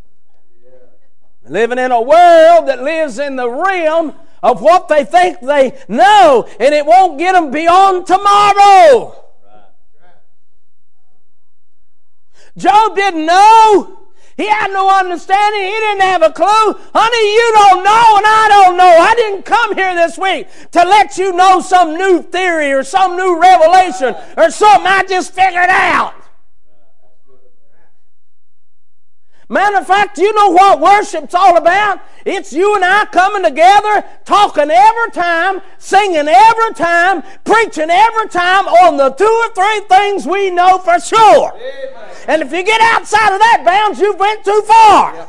Living 1.47 1.77
in 1.77 1.91
a 1.91 2.01
world 2.01 2.67
that 2.67 2.83
lives 2.83 3.19
in 3.19 3.35
the 3.35 3.49
realm 3.49 4.13
of 4.41 4.61
what 4.61 4.89
they 4.89 5.05
think 5.05 5.39
they 5.39 5.77
know, 5.87 6.47
and 6.59 6.73
it 6.73 6.85
won't 6.85 7.17
get 7.17 7.33
them 7.33 7.51
beyond 7.51 8.05
tomorrow. 8.05 9.15
Job 12.57 12.95
didn't 12.95 13.25
know. 13.25 13.99
He 14.35 14.47
had 14.47 14.71
no 14.71 14.89
understanding. 14.89 15.61
He 15.61 15.71
didn't 15.71 16.01
have 16.01 16.23
a 16.23 16.31
clue. 16.31 16.45
Honey, 16.45 17.33
you 17.33 17.51
don't 17.53 17.83
know, 17.83 18.17
and 18.17 18.25
I 18.25 18.47
don't 18.49 18.77
know. 18.77 18.83
I 18.83 19.13
didn't 19.15 19.43
come 19.43 19.75
here 19.75 19.95
this 19.95 20.17
week 20.17 20.47
to 20.71 20.83
let 20.83 21.17
you 21.17 21.33
know 21.33 21.61
some 21.61 21.95
new 21.95 22.21
theory 22.21 22.71
or 22.73 22.83
some 22.83 23.15
new 23.15 23.39
revelation 23.39 24.15
or 24.37 24.49
something 24.49 24.87
I 24.87 25.03
just 25.07 25.33
figured 25.33 25.69
out. 25.69 26.15
Matter 29.49 29.77
of 29.77 29.87
fact, 29.87 30.17
you 30.17 30.33
know 30.33 30.49
what 30.49 30.79
worship's 30.79 31.33
all 31.33 31.57
about? 31.57 31.99
It's 32.25 32.53
you 32.53 32.75
and 32.75 32.85
I 32.85 33.05
coming 33.05 33.43
together, 33.43 34.05
talking 34.23 34.69
every 34.71 35.11
time, 35.11 35.61
singing 35.77 36.27
every 36.27 36.73
time, 36.75 37.23
preaching 37.43 37.89
every 37.89 38.29
time 38.29 38.67
on 38.67 38.97
the 38.97 39.09
two 39.09 39.25
or 39.25 39.53
three 39.53 39.81
things 39.87 40.25
we 40.25 40.49
know 40.49 40.77
for 40.79 40.99
sure. 40.99 41.51
Amen. 41.53 42.15
And 42.27 42.41
if 42.41 42.53
you 42.53 42.63
get 42.63 42.79
outside 42.81 43.33
of 43.33 43.39
that 43.39 43.63
bounds, 43.65 43.99
you've 43.99 44.19
went 44.19 44.45
too 44.45 44.63
far. 44.65 45.13
Yeah. 45.13 45.27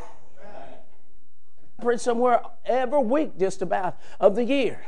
Preach 1.82 2.00
somewhere 2.00 2.40
every 2.64 3.02
week, 3.02 3.36
just 3.38 3.60
about, 3.62 3.98
of 4.20 4.36
the 4.36 4.44
year. 4.44 4.80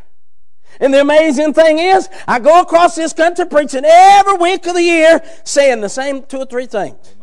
And 0.80 0.94
the 0.94 1.00
amazing 1.00 1.52
thing 1.52 1.78
is, 1.78 2.08
I 2.28 2.38
go 2.38 2.60
across 2.60 2.94
this 2.94 3.12
country 3.12 3.46
preaching 3.46 3.84
every 3.84 4.34
week 4.34 4.66
of 4.66 4.74
the 4.74 4.82
year, 4.82 5.22
saying 5.44 5.80
the 5.80 5.88
same 5.88 6.22
two 6.22 6.38
or 6.38 6.46
three 6.46 6.66
things. 6.66 7.15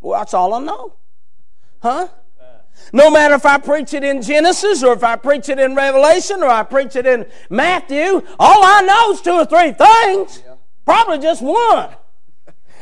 Well, 0.00 0.18
that's 0.18 0.34
all 0.34 0.54
I 0.54 0.60
know. 0.60 0.94
Huh? 1.82 2.08
No 2.92 3.10
matter 3.10 3.34
if 3.34 3.46
I 3.46 3.58
preach 3.58 3.94
it 3.94 4.04
in 4.04 4.22
Genesis 4.22 4.82
or 4.82 4.92
if 4.92 5.02
I 5.02 5.16
preach 5.16 5.48
it 5.48 5.58
in 5.58 5.74
Revelation 5.74 6.42
or 6.42 6.48
I 6.48 6.62
preach 6.62 6.94
it 6.94 7.06
in 7.06 7.26
Matthew, 7.50 8.22
all 8.38 8.64
I 8.64 8.82
know 8.82 9.12
is 9.12 9.20
two 9.20 9.32
or 9.32 9.44
three 9.44 9.72
things. 9.72 10.42
Probably 10.84 11.18
just 11.18 11.42
one. 11.42 11.90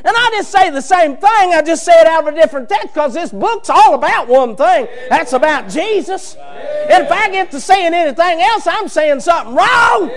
And 0.07 0.15
I 0.15 0.31
just 0.35 0.53
say 0.53 0.69
the 0.69 0.83
same 0.83 1.17
thing, 1.17 1.55
I 1.55 1.63
just 1.65 1.83
say 1.83 1.99
it 1.99 2.07
out 2.07 2.29
of 2.29 2.35
a 2.35 2.37
different 2.37 2.69
text 2.69 2.89
because 2.89 3.15
this 3.15 3.33
book's 3.33 3.71
all 3.71 3.95
about 3.95 4.29
one 4.29 4.55
thing. 4.55 4.87
That's 5.09 5.33
about 5.33 5.71
Jesus. 5.71 6.35
And 6.35 7.05
if 7.05 7.11
I 7.11 7.31
get 7.31 7.51
to 7.53 7.61
saying 7.61 7.95
anything 7.95 8.43
else, 8.43 8.67
I'm 8.67 8.89
saying 8.89 9.21
something 9.21 9.55
wrong. 9.55 10.11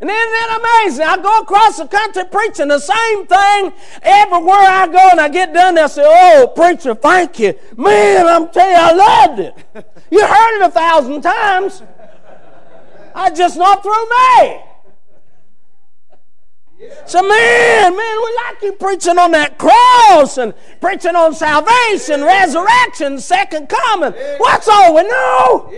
And 0.00 0.10
isn't 0.10 0.32
that 0.32 0.82
amazing? 0.84 1.06
I 1.06 1.16
go 1.16 1.40
across 1.40 1.78
the 1.78 1.86
country 1.86 2.24
preaching 2.30 2.68
the 2.68 2.78
same 2.78 3.26
thing 3.26 3.72
everywhere 4.02 4.56
I 4.56 4.86
go, 4.86 5.08
and 5.10 5.20
I 5.20 5.28
get 5.28 5.54
done, 5.54 5.76
they 5.76 5.86
say, 5.88 6.02
Oh, 6.04 6.52
preacher, 6.54 6.94
thank 6.94 7.38
you. 7.38 7.54
Man, 7.76 8.26
I'm 8.26 8.48
telling 8.50 8.72
you, 8.72 8.78
I 8.78 8.92
loved 8.92 9.40
it. 9.40 9.86
You 10.08 10.24
heard 10.24 10.60
it 10.60 10.66
a 10.68 10.70
thousand 10.70 11.20
times. 11.20 11.82
I 13.12 13.28
just 13.30 13.56
not 13.56 13.82
through 13.82 14.08
me. 14.08 14.60
So, 17.06 17.22
man, 17.22 17.96
man, 17.96 18.16
we 18.18 18.38
like 18.44 18.62
you 18.62 18.72
preaching 18.72 19.18
on 19.18 19.30
that 19.32 19.58
cross 19.58 20.36
and 20.36 20.52
preaching 20.80 21.16
on 21.16 21.34
salvation, 21.34 22.22
resurrection, 22.22 23.18
second 23.18 23.68
coming. 23.68 24.12
What's 24.38 24.68
all 24.68 24.94
we 24.94 25.02
know? 25.02 25.72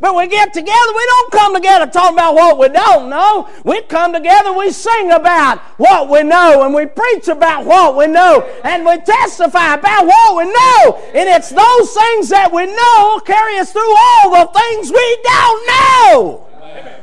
But 0.00 0.14
we 0.14 0.26
get 0.28 0.52
together, 0.52 0.92
we 0.94 1.06
don't 1.06 1.32
come 1.32 1.54
together 1.54 1.86
talking 1.86 2.16
about 2.16 2.34
what 2.34 2.58
we 2.58 2.68
don't 2.68 3.08
know. 3.08 3.48
We 3.64 3.82
come 3.82 4.12
together, 4.12 4.52
we 4.52 4.70
sing 4.70 5.12
about 5.12 5.60
what 5.78 6.08
we 6.08 6.22
know, 6.22 6.64
and 6.64 6.74
we 6.74 6.86
preach 6.86 7.28
about 7.28 7.64
what 7.64 7.96
we 7.96 8.06
know, 8.06 8.42
and 8.64 8.84
we 8.84 8.98
testify 8.98 9.74
about 9.74 10.06
what 10.06 10.36
we 10.36 10.44
know. 10.52 10.96
And 11.14 11.28
it's 11.28 11.50
those 11.50 11.94
things 11.94 12.28
that 12.30 12.50
we 12.52 12.66
know 12.66 13.20
carry 13.24 13.58
us 13.58 13.72
through 13.72 13.96
all 13.96 14.30
the 14.30 14.58
things 14.58 14.90
we 14.90 15.18
don't 15.22 15.66
know. 15.66 16.48
Amen. 16.62 17.00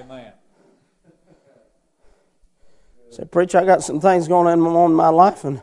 Amen. 0.00 0.32
Say, 3.10 3.24
preacher, 3.24 3.58
I 3.58 3.64
got 3.64 3.82
some 3.82 4.00
things 4.00 4.28
going 4.28 4.46
on 4.46 4.90
in 4.90 4.96
my 4.96 5.08
life, 5.08 5.44
and 5.44 5.62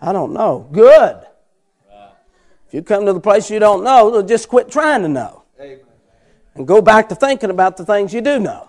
I 0.00 0.12
don't 0.12 0.32
know. 0.32 0.68
Good. 0.72 1.24
If 2.66 2.74
you 2.74 2.82
come 2.82 3.06
to 3.06 3.12
the 3.12 3.20
place 3.20 3.50
you 3.50 3.60
don't 3.60 3.84
know, 3.84 4.20
just 4.22 4.48
quit 4.48 4.68
trying 4.70 5.02
to 5.02 5.08
know 5.08 5.43
and 6.54 6.66
go 6.66 6.80
back 6.80 7.08
to 7.08 7.14
thinking 7.14 7.50
about 7.50 7.76
the 7.76 7.84
things 7.84 8.12
you 8.12 8.20
do 8.20 8.38
know. 8.38 8.68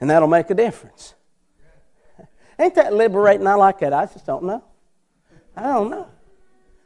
And 0.00 0.08
that'll 0.08 0.28
make 0.28 0.48
a 0.50 0.54
difference. 0.54 1.14
Ain't 2.58 2.74
that 2.74 2.92
liberating? 2.92 3.46
I 3.46 3.54
like 3.54 3.78
that. 3.80 3.92
I 3.92 4.06
just 4.06 4.26
don't 4.26 4.44
know. 4.44 4.62
I 5.56 5.62
don't 5.62 5.90
know. 5.90 6.08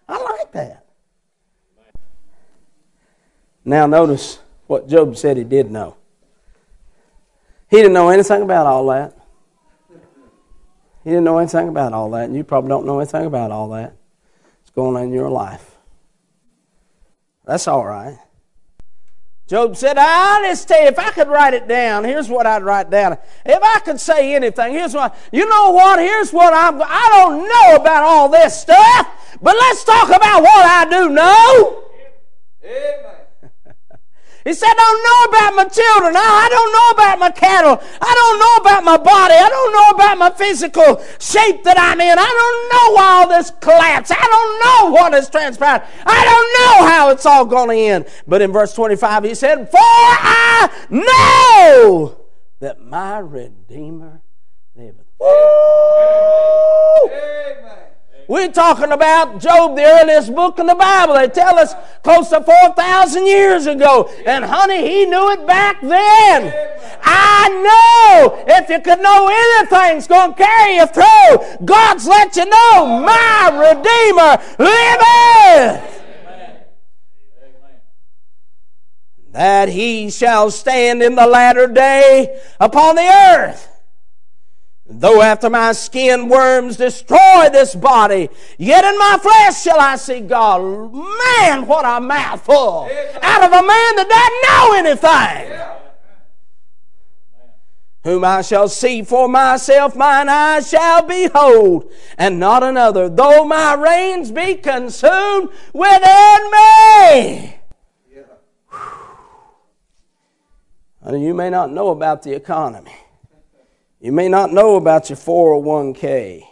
I 0.08 0.22
like 0.22 0.52
that. 0.52 0.84
Now, 3.64 3.86
notice 3.86 4.38
what 4.66 4.88
Job 4.88 5.16
said 5.16 5.36
he 5.36 5.44
did 5.44 5.70
know. 5.70 5.96
He 7.70 7.78
didn't 7.78 7.94
know 7.94 8.10
anything 8.10 8.42
about 8.42 8.66
all 8.66 8.86
that. 8.88 9.16
He 11.02 11.10
didn't 11.10 11.24
know 11.24 11.38
anything 11.38 11.68
about 11.68 11.92
all 11.92 12.10
that, 12.10 12.24
and 12.24 12.36
you 12.36 12.44
probably 12.44 12.68
don't 12.68 12.86
know 12.86 12.98
anything 12.98 13.26
about 13.26 13.50
all 13.50 13.68
that. 13.70 13.96
It's 14.62 14.70
going 14.70 14.96
on 14.96 15.04
in 15.04 15.12
your 15.12 15.30
life. 15.30 15.76
That's 17.44 17.68
all 17.68 17.84
right. 17.84 18.18
Job 19.46 19.76
said, 19.76 19.98
you, 19.98 20.86
if 20.86 20.98
I 20.98 21.10
could 21.10 21.28
write 21.28 21.52
it 21.52 21.68
down, 21.68 22.04
here's 22.04 22.30
what 22.30 22.46
I'd 22.46 22.62
write 22.62 22.88
down. 22.88 23.18
If 23.44 23.62
I 23.62 23.78
could 23.80 24.00
say 24.00 24.34
anything, 24.34 24.72
here's 24.72 24.94
what, 24.94 25.14
you 25.32 25.46
know 25.46 25.70
what, 25.70 25.98
here's 25.98 26.32
what 26.32 26.54
I'm, 26.54 26.80
I 26.82 27.08
don't 27.12 27.46
know 27.46 27.76
about 27.76 28.04
all 28.04 28.28
this 28.30 28.58
stuff, 28.58 29.36
but 29.42 29.54
let's 29.54 29.84
talk 29.84 30.08
about 30.08 30.42
what 30.42 30.64
I 30.64 30.86
do 30.88 31.10
know. 31.10 31.82
Amen. 32.64 33.23
He 34.44 34.52
said, 34.52 34.68
I 34.68 34.74
don't 34.74 35.02
know 35.02 35.24
about 35.32 35.56
my 35.56 35.64
children. 35.64 36.14
I 36.16 36.48
don't 36.50 36.72
know 36.72 36.90
about 37.02 37.18
my 37.18 37.30
cattle. 37.30 37.80
I 38.00 38.14
don't 38.14 38.38
know 38.38 38.56
about 38.60 38.84
my 38.84 38.98
body. 38.98 39.32
I 39.32 39.48
don't 39.48 39.72
know 39.72 39.88
about 39.96 40.18
my 40.18 40.30
physical 40.30 41.02
shape 41.18 41.64
that 41.64 41.78
I'm 41.78 41.98
in. 41.98 42.18
I 42.18 42.30
don't 42.40 42.68
know 42.72 43.02
all 43.02 43.28
this 43.28 43.50
collapse. 43.60 44.10
I 44.10 44.20
don't 44.20 44.60
know 44.60 44.90
what 44.92 45.14
has 45.14 45.30
transpired. 45.30 45.82
I 46.04 46.24
don't 46.24 46.52
know 46.60 46.86
how 46.86 47.08
it's 47.08 47.24
all 47.24 47.46
going 47.46 47.70
to 47.70 47.76
end. 47.76 48.06
But 48.26 48.42
in 48.42 48.52
verse 48.52 48.74
25, 48.74 49.24
he 49.24 49.34
said, 49.34 49.70
For 49.70 49.78
I 49.80 50.68
know 50.90 52.20
that 52.60 52.82
my 52.82 53.20
Redeemer 53.20 54.20
liveth. 54.76 55.06
Woo! 55.18 55.26
Amen. 57.08 57.83
We're 58.28 58.50
talking 58.50 58.92
about 58.92 59.40
Job, 59.40 59.76
the 59.76 59.84
earliest 59.84 60.34
book 60.34 60.58
in 60.58 60.66
the 60.66 60.74
Bible. 60.74 61.14
They 61.14 61.28
tell 61.28 61.58
us 61.58 61.74
close 62.02 62.30
to 62.30 62.40
4,000 62.40 63.26
years 63.26 63.66
ago. 63.66 64.10
And 64.26 64.44
honey, 64.44 64.80
he 64.88 65.06
knew 65.06 65.30
it 65.32 65.46
back 65.46 65.80
then. 65.80 66.52
I 67.02 67.48
know 67.48 68.44
if 68.46 68.70
you 68.70 68.80
could 68.80 69.00
know 69.00 69.28
anything's 69.30 70.06
going 70.06 70.34
to 70.34 70.42
carry 70.42 70.76
you 70.76 70.86
through, 70.86 71.66
God's 71.66 72.06
let 72.06 72.34
you 72.36 72.46
know 72.46 73.00
my 73.04 73.50
Redeemer 73.68 74.42
liveth. 74.58 76.02
That 79.32 79.68
he 79.68 80.10
shall 80.10 80.50
stand 80.52 81.02
in 81.02 81.16
the 81.16 81.26
latter 81.26 81.66
day 81.66 82.40
upon 82.60 82.94
the 82.94 83.02
earth. 83.02 83.73
Though 84.86 85.22
after 85.22 85.48
my 85.48 85.72
skin 85.72 86.28
worms 86.28 86.76
destroy 86.76 87.48
this 87.50 87.74
body, 87.74 88.28
yet 88.58 88.84
in 88.84 88.98
my 88.98 89.18
flesh 89.20 89.62
shall 89.62 89.80
I 89.80 89.96
see 89.96 90.20
God. 90.20 90.60
Man, 90.92 91.66
what 91.66 91.86
a 91.86 92.00
mouthful 92.00 92.90
out 93.22 93.44
of 93.44 93.52
a 93.52 93.62
man 93.62 93.96
that 93.96 94.08
doesn't 94.10 94.42
know 94.46 94.74
anything. 94.76 95.60
Whom 98.02 98.22
I 98.26 98.42
shall 98.42 98.68
see 98.68 99.02
for 99.02 99.26
myself, 99.26 99.96
mine 99.96 100.28
eyes 100.28 100.68
shall 100.68 101.00
behold, 101.00 101.90
and 102.18 102.38
not 102.38 102.62
another, 102.62 103.08
though 103.08 103.46
my 103.46 103.72
reins 103.72 104.30
be 104.30 104.56
consumed 104.56 105.48
within 105.72 106.50
me. 106.52 107.56
Yeah. 108.12 108.24
You 111.10 111.32
may 111.32 111.48
not 111.48 111.72
know 111.72 111.88
about 111.88 112.22
the 112.22 112.34
economy. 112.34 112.92
You 114.04 114.12
may 114.12 114.28
not 114.28 114.52
know 114.52 114.76
about 114.76 115.08
your 115.08 115.16
401k. 115.16 116.42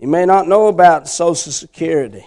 You 0.00 0.08
may 0.08 0.26
not 0.26 0.48
know 0.48 0.66
about 0.66 1.06
Social 1.06 1.52
Security. 1.52 2.26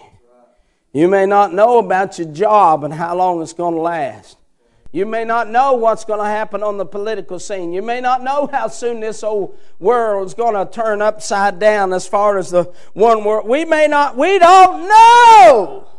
You 0.93 1.09
may 1.09 1.25
not 1.25 1.53
know 1.53 1.79
about 1.79 2.17
your 2.17 2.29
job 2.29 2.85
and 2.85 2.93
how 2.93 3.13
long 3.13 3.41
it's 3.41 3.51
going 3.51 3.75
to 3.75 3.81
last. 3.81 4.37
You 4.93 5.05
may 5.05 5.25
not 5.25 5.49
know 5.49 5.73
what's 5.73 6.05
going 6.05 6.21
to 6.21 6.25
happen 6.25 6.63
on 6.63 6.77
the 6.77 6.85
political 6.85 7.39
scene. 7.39 7.73
You 7.73 7.81
may 7.81 7.99
not 7.99 8.23
know 8.23 8.47
how 8.49 8.69
soon 8.69 9.01
this 9.01 9.21
old 9.21 9.57
world 9.79 10.27
is 10.27 10.33
going 10.33 10.55
to 10.55 10.71
turn 10.71 11.01
upside 11.01 11.59
down 11.59 11.91
as 11.91 12.07
far 12.07 12.37
as 12.37 12.51
the 12.51 12.71
one 12.93 13.25
world. 13.25 13.49
We 13.49 13.65
may 13.65 13.87
not, 13.87 14.15
we 14.15 14.39
don't 14.39 14.87
know. 14.87 15.89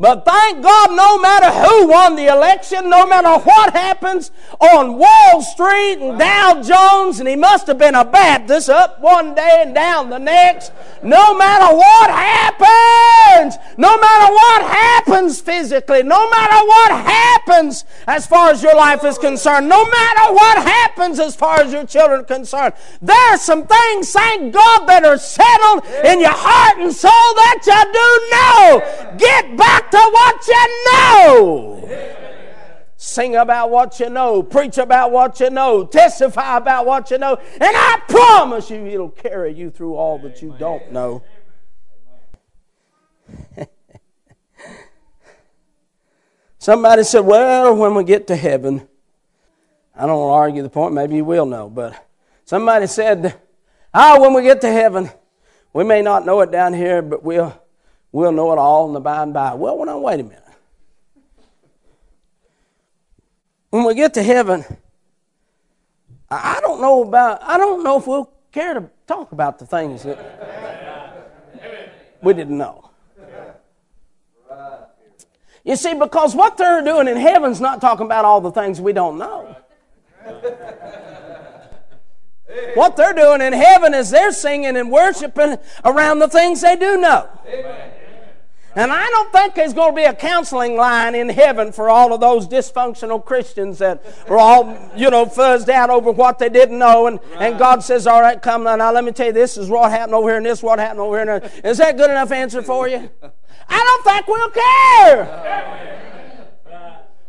But 0.00 0.24
thank 0.24 0.62
God, 0.62 0.94
no 0.94 1.18
matter 1.18 1.50
who 1.50 1.88
won 1.88 2.14
the 2.14 2.26
election, 2.26 2.88
no 2.88 3.04
matter 3.04 3.36
what 3.44 3.72
happens 3.72 4.30
on 4.60 4.96
Wall 4.96 5.42
Street 5.42 5.94
and 5.94 6.16
Dow 6.16 6.62
Jones, 6.62 7.18
and 7.18 7.28
he 7.28 7.34
must 7.34 7.66
have 7.66 7.78
been 7.78 7.96
a 7.96 8.04
Baptist 8.04 8.68
up 8.68 9.00
one 9.00 9.34
day 9.34 9.64
and 9.66 9.74
down 9.74 10.08
the 10.08 10.18
next, 10.18 10.70
no 11.02 11.36
matter 11.36 11.74
what 11.74 12.10
happens, 12.10 13.56
no 13.76 13.98
matter 13.98 14.32
what 14.32 14.62
happens 14.62 15.40
physically, 15.40 16.04
no 16.04 16.30
matter 16.30 16.64
what 16.64 16.92
happens 16.92 17.84
as 18.06 18.24
far 18.24 18.50
as 18.50 18.62
your 18.62 18.76
life 18.76 19.02
is 19.04 19.18
concerned, 19.18 19.68
no 19.68 19.84
matter 19.84 20.32
what 20.32 20.58
happens 20.58 21.18
as 21.18 21.34
far 21.34 21.58
as 21.58 21.72
your 21.72 21.84
children 21.84 22.20
are 22.20 22.24
concerned, 22.24 22.72
there 23.02 23.34
are 23.34 23.38
some 23.38 23.66
things, 23.66 24.12
thank 24.12 24.54
God, 24.54 24.86
that 24.86 25.04
are 25.04 25.18
settled 25.18 25.84
in 26.04 26.20
your 26.20 26.30
heart 26.32 26.78
and 26.78 26.94
soul 26.94 27.10
that 27.10 27.62
you 27.66 27.82
do 27.92 28.08
know. 28.30 29.16
Get 29.18 29.56
back 29.56 29.87
to 29.90 29.96
what 29.96 30.46
you 30.46 30.84
know. 30.92 31.84
Sing 32.96 33.36
about 33.36 33.70
what 33.70 34.00
you 34.00 34.10
know, 34.10 34.42
preach 34.42 34.76
about 34.76 35.12
what 35.12 35.38
you 35.38 35.50
know, 35.50 35.86
testify 35.86 36.56
about 36.56 36.84
what 36.84 37.12
you 37.12 37.18
know, 37.18 37.36
and 37.36 37.62
I 37.62 38.00
promise 38.08 38.70
you 38.70 38.84
it'll 38.86 39.10
carry 39.10 39.52
you 39.54 39.70
through 39.70 39.94
all 39.94 40.18
that 40.20 40.42
you 40.42 40.54
don't 40.58 40.90
know. 40.90 41.22
Somebody 46.58 47.04
said, 47.04 47.20
Well, 47.20 47.76
when 47.76 47.94
we 47.94 48.02
get 48.02 48.26
to 48.26 48.36
heaven, 48.36 48.88
I 49.94 50.06
don't 50.06 50.18
want 50.18 50.30
to 50.30 50.34
argue 50.34 50.62
the 50.62 50.70
point, 50.70 50.92
maybe 50.92 51.16
you 51.16 51.24
will 51.24 51.46
know, 51.46 51.70
but 51.70 52.04
somebody 52.44 52.86
said, 52.88 53.40
Ah, 53.94 54.16
oh, 54.16 54.20
when 54.20 54.34
we 54.34 54.42
get 54.42 54.60
to 54.62 54.70
heaven, 54.70 55.08
we 55.72 55.84
may 55.84 56.02
not 56.02 56.26
know 56.26 56.40
it 56.40 56.50
down 56.50 56.74
here, 56.74 57.00
but 57.00 57.22
we'll 57.22 57.54
We'll 58.12 58.32
know 58.32 58.52
it 58.52 58.58
all 58.58 58.88
in 58.88 58.94
the 58.94 59.00
by 59.00 59.22
and 59.22 59.34
by. 59.34 59.54
Well, 59.54 59.76
well, 59.76 59.86
now, 59.86 59.98
wait 59.98 60.20
a 60.20 60.22
minute. 60.22 60.42
When 63.70 63.84
we 63.84 63.94
get 63.94 64.14
to 64.14 64.22
heaven, 64.22 64.64
I 66.30 66.58
don't 66.60 66.80
know 66.80 67.02
about, 67.02 67.42
I 67.42 67.58
don't 67.58 67.82
know 67.84 67.98
if 67.98 68.06
we'll 68.06 68.30
care 68.50 68.74
to 68.74 68.88
talk 69.06 69.32
about 69.32 69.58
the 69.58 69.66
things 69.66 70.04
that 70.04 70.18
we 72.22 72.32
didn't 72.32 72.56
know. 72.56 72.90
You 75.64 75.76
see, 75.76 75.92
because 75.92 76.34
what 76.34 76.56
they're 76.56 76.82
doing 76.82 77.08
in 77.08 77.18
heaven's 77.18 77.60
not 77.60 77.82
talking 77.82 78.06
about 78.06 78.24
all 78.24 78.40
the 78.40 78.50
things 78.50 78.80
we 78.80 78.94
don't 78.94 79.18
know. 79.18 79.54
What 82.74 82.96
they're 82.96 83.12
doing 83.12 83.42
in 83.42 83.52
heaven 83.52 83.92
is 83.92 84.08
they're 84.08 84.32
singing 84.32 84.76
and 84.76 84.90
worshiping 84.90 85.58
around 85.84 86.20
the 86.20 86.28
things 86.28 86.62
they 86.62 86.76
do 86.76 86.98
know. 86.98 87.28
Amen. 87.46 87.92
And 88.78 88.92
I 88.92 89.08
don't 89.08 89.32
think 89.32 89.56
there's 89.56 89.74
going 89.74 89.90
to 89.90 89.96
be 89.96 90.04
a 90.04 90.14
counseling 90.14 90.76
line 90.76 91.16
in 91.16 91.28
heaven 91.28 91.72
for 91.72 91.90
all 91.90 92.12
of 92.12 92.20
those 92.20 92.46
dysfunctional 92.46 93.24
Christians 93.24 93.78
that 93.78 94.04
are 94.28 94.38
all, 94.38 94.78
you 94.94 95.10
know, 95.10 95.26
fuzzed 95.26 95.68
out 95.68 95.90
over 95.90 96.12
what 96.12 96.38
they 96.38 96.48
didn't 96.48 96.78
know. 96.78 97.08
And, 97.08 97.18
right. 97.32 97.50
and 97.50 97.58
God 97.58 97.82
says, 97.82 98.06
All 98.06 98.20
right, 98.20 98.40
come 98.40 98.62
now, 98.62 98.76
now, 98.76 98.92
let 98.92 99.02
me 99.02 99.10
tell 99.10 99.26
you, 99.26 99.32
this 99.32 99.56
is 99.56 99.68
what 99.68 99.90
happened 99.90 100.14
over 100.14 100.28
here, 100.28 100.36
and 100.36 100.46
this 100.46 100.58
is 100.58 100.62
what 100.62 100.78
happened 100.78 101.00
over 101.00 101.20
here. 101.20 101.50
Is 101.64 101.78
that 101.78 101.96
good 101.96 102.08
enough 102.08 102.30
answer 102.30 102.62
for 102.62 102.86
you? 102.86 103.10
I 103.68 104.02
don't 104.04 104.14
think 104.14 104.28
we'll 104.28 104.50
care. 104.50 105.84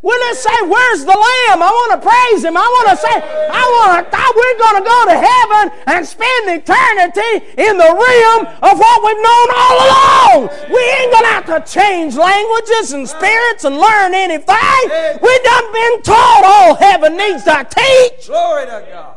When 0.02 0.18
they 0.28 0.34
say, 0.34 0.56
Where's 0.64 1.04
the 1.04 1.12
Lamb? 1.12 1.60
I 1.60 1.68
want 1.68 1.92
to 2.00 2.08
praise 2.08 2.44
Him. 2.44 2.56
I 2.56 2.64
want 2.64 2.88
to 2.88 2.98
say, 2.98 3.16
I 3.52 3.64
want 3.68 4.08
to, 4.08 4.20
we're 4.36 4.58
going 4.58 4.80
to 4.80 4.88
go 4.88 5.00
to 5.12 5.18
heaven 5.20 5.64
and 5.88 6.06
spend 6.08 6.48
eternity 6.48 7.52
in 7.60 7.76
the 7.76 7.92
realm 7.92 8.42
of 8.64 8.80
what 8.80 8.98
we've 9.04 9.20
known 9.20 9.48
all 9.52 9.78
along. 9.84 10.38
We 10.72 10.80
ain't 10.80 11.12
going 11.12 11.28
to 11.28 11.34
have 11.36 11.48
to 11.52 11.60
change 11.68 12.16
languages 12.16 12.94
and 12.94 13.08
spirits 13.08 13.66
and 13.66 13.76
learn 13.76 14.14
anything. 14.14 14.82
We've 15.20 15.44
done 15.44 15.68
been 15.74 16.02
taught 16.04 16.44
all 16.46 16.76
heaven 16.76 17.18
needs 17.18 17.44
to 17.44 17.68
teach. 17.70 18.28
Glory 18.28 18.66
to 18.66 18.86
God. 18.90 19.16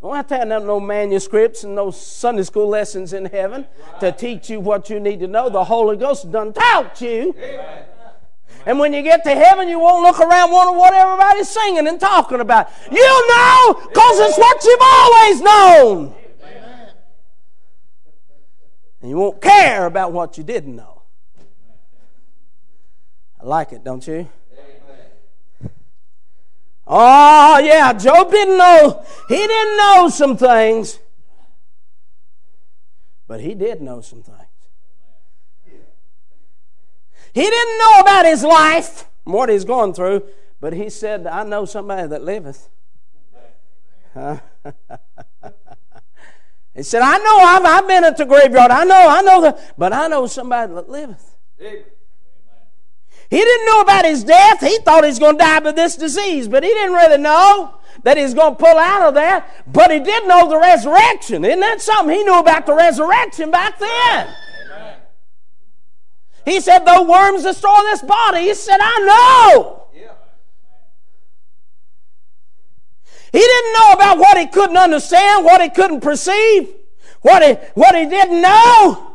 Don't 0.00 0.16
have 0.16 0.26
to 0.26 0.36
have 0.36 0.48
no 0.48 0.80
manuscripts 0.80 1.62
and 1.62 1.76
no 1.76 1.92
Sunday 1.92 2.42
school 2.42 2.68
lessons 2.68 3.12
in 3.12 3.26
heaven 3.26 3.68
to 4.00 4.10
teach 4.10 4.50
you 4.50 4.58
what 4.58 4.90
you 4.90 4.98
need 4.98 5.20
to 5.20 5.28
know. 5.28 5.48
The 5.48 5.62
Holy 5.62 5.96
Ghost 5.96 6.32
done 6.32 6.52
taught 6.52 7.00
you. 7.00 7.32
Amen. 7.38 7.84
And 8.66 8.78
when 8.78 8.92
you 8.92 9.02
get 9.02 9.24
to 9.24 9.30
heaven, 9.34 9.68
you 9.68 9.78
won't 9.78 10.02
look 10.02 10.20
around 10.20 10.50
wondering 10.50 10.78
what 10.78 10.94
everybody's 10.94 11.48
singing 11.48 11.86
and 11.88 11.98
talking 11.98 12.40
about. 12.40 12.68
You'll 12.90 13.28
know 13.28 13.74
because 13.88 14.20
it's 14.20 14.38
what 14.38 14.64
you've 14.64 14.80
always 14.80 15.40
known. 15.40 16.14
And 19.00 19.10
you 19.10 19.16
won't 19.16 19.40
care 19.40 19.86
about 19.86 20.12
what 20.12 20.38
you 20.38 20.44
didn't 20.44 20.76
know. 20.76 21.02
I 23.40 23.44
like 23.44 23.72
it, 23.72 23.82
don't 23.82 24.06
you? 24.06 24.28
Oh, 26.86 27.58
yeah, 27.58 27.92
Job 27.94 28.30
didn't 28.30 28.58
know. 28.58 29.04
He 29.28 29.36
didn't 29.36 29.76
know 29.76 30.08
some 30.08 30.36
things. 30.36 30.98
But 33.26 33.40
he 33.40 33.54
did 33.54 33.80
know 33.80 34.00
some 34.02 34.22
things. 34.22 34.38
He 37.32 37.42
didn't 37.42 37.78
know 37.78 38.00
about 38.00 38.26
his 38.26 38.44
life, 38.44 39.08
what 39.24 39.48
he's 39.48 39.64
going 39.64 39.94
through, 39.94 40.22
but 40.60 40.74
he 40.74 40.90
said, 40.90 41.26
I 41.26 41.44
know 41.44 41.64
somebody 41.64 42.06
that 42.08 42.22
liveth. 42.22 42.68
he 46.74 46.82
said, 46.82 47.00
I 47.02 47.18
know 47.18 47.38
I've, 47.38 47.64
I've 47.64 47.88
been 47.88 48.04
at 48.04 48.18
the 48.18 48.26
graveyard. 48.26 48.70
I 48.70 48.84
know, 48.84 49.08
I 49.08 49.22
know 49.22 49.40
that, 49.42 49.74
but 49.78 49.92
I 49.94 50.08
know 50.08 50.26
somebody 50.26 50.74
that 50.74 50.88
liveth. 50.90 51.36
He 53.32 53.38
didn't 53.38 53.66
know 53.66 53.80
about 53.80 54.04
his 54.04 54.24
death. 54.24 54.60
He 54.60 54.78
thought 54.80 55.04
he's 55.04 55.18
going 55.18 55.38
to 55.38 55.42
die 55.42 55.56
of 55.56 55.74
this 55.74 55.96
disease, 55.96 56.48
but 56.48 56.62
he 56.62 56.68
didn't 56.68 56.92
really 56.92 57.16
know 57.16 57.78
that 58.02 58.18
he's 58.18 58.34
going 58.34 58.56
to 58.56 58.62
pull 58.62 58.76
out 58.76 59.08
of 59.08 59.14
that. 59.14 59.48
But 59.72 59.90
he 59.90 60.00
did 60.00 60.28
know 60.28 60.50
the 60.50 60.58
resurrection. 60.58 61.42
Isn't 61.42 61.60
that 61.60 61.80
something? 61.80 62.14
He 62.14 62.24
knew 62.24 62.38
about 62.38 62.66
the 62.66 62.74
resurrection 62.74 63.50
back 63.50 63.78
then. 63.78 64.34
He 66.44 66.60
said, 66.60 66.80
though 66.80 67.02
worms 67.02 67.44
destroy 67.44 67.78
this 67.82 68.02
body, 68.02 68.40
he 68.40 68.54
said, 68.54 68.78
I 68.80 68.98
know. 69.06 69.78
He 73.32 73.38
didn't 73.38 73.72
know 73.72 73.92
about 73.92 74.18
what 74.18 74.36
he 74.36 74.46
couldn't 74.46 74.76
understand, 74.76 75.44
what 75.44 75.62
he 75.62 75.70
couldn't 75.70 76.00
perceive, 76.02 76.68
what 77.22 77.42
he, 77.42 77.54
what 77.74 77.94
he 77.94 78.04
didn't 78.04 78.42
know. 78.42 79.08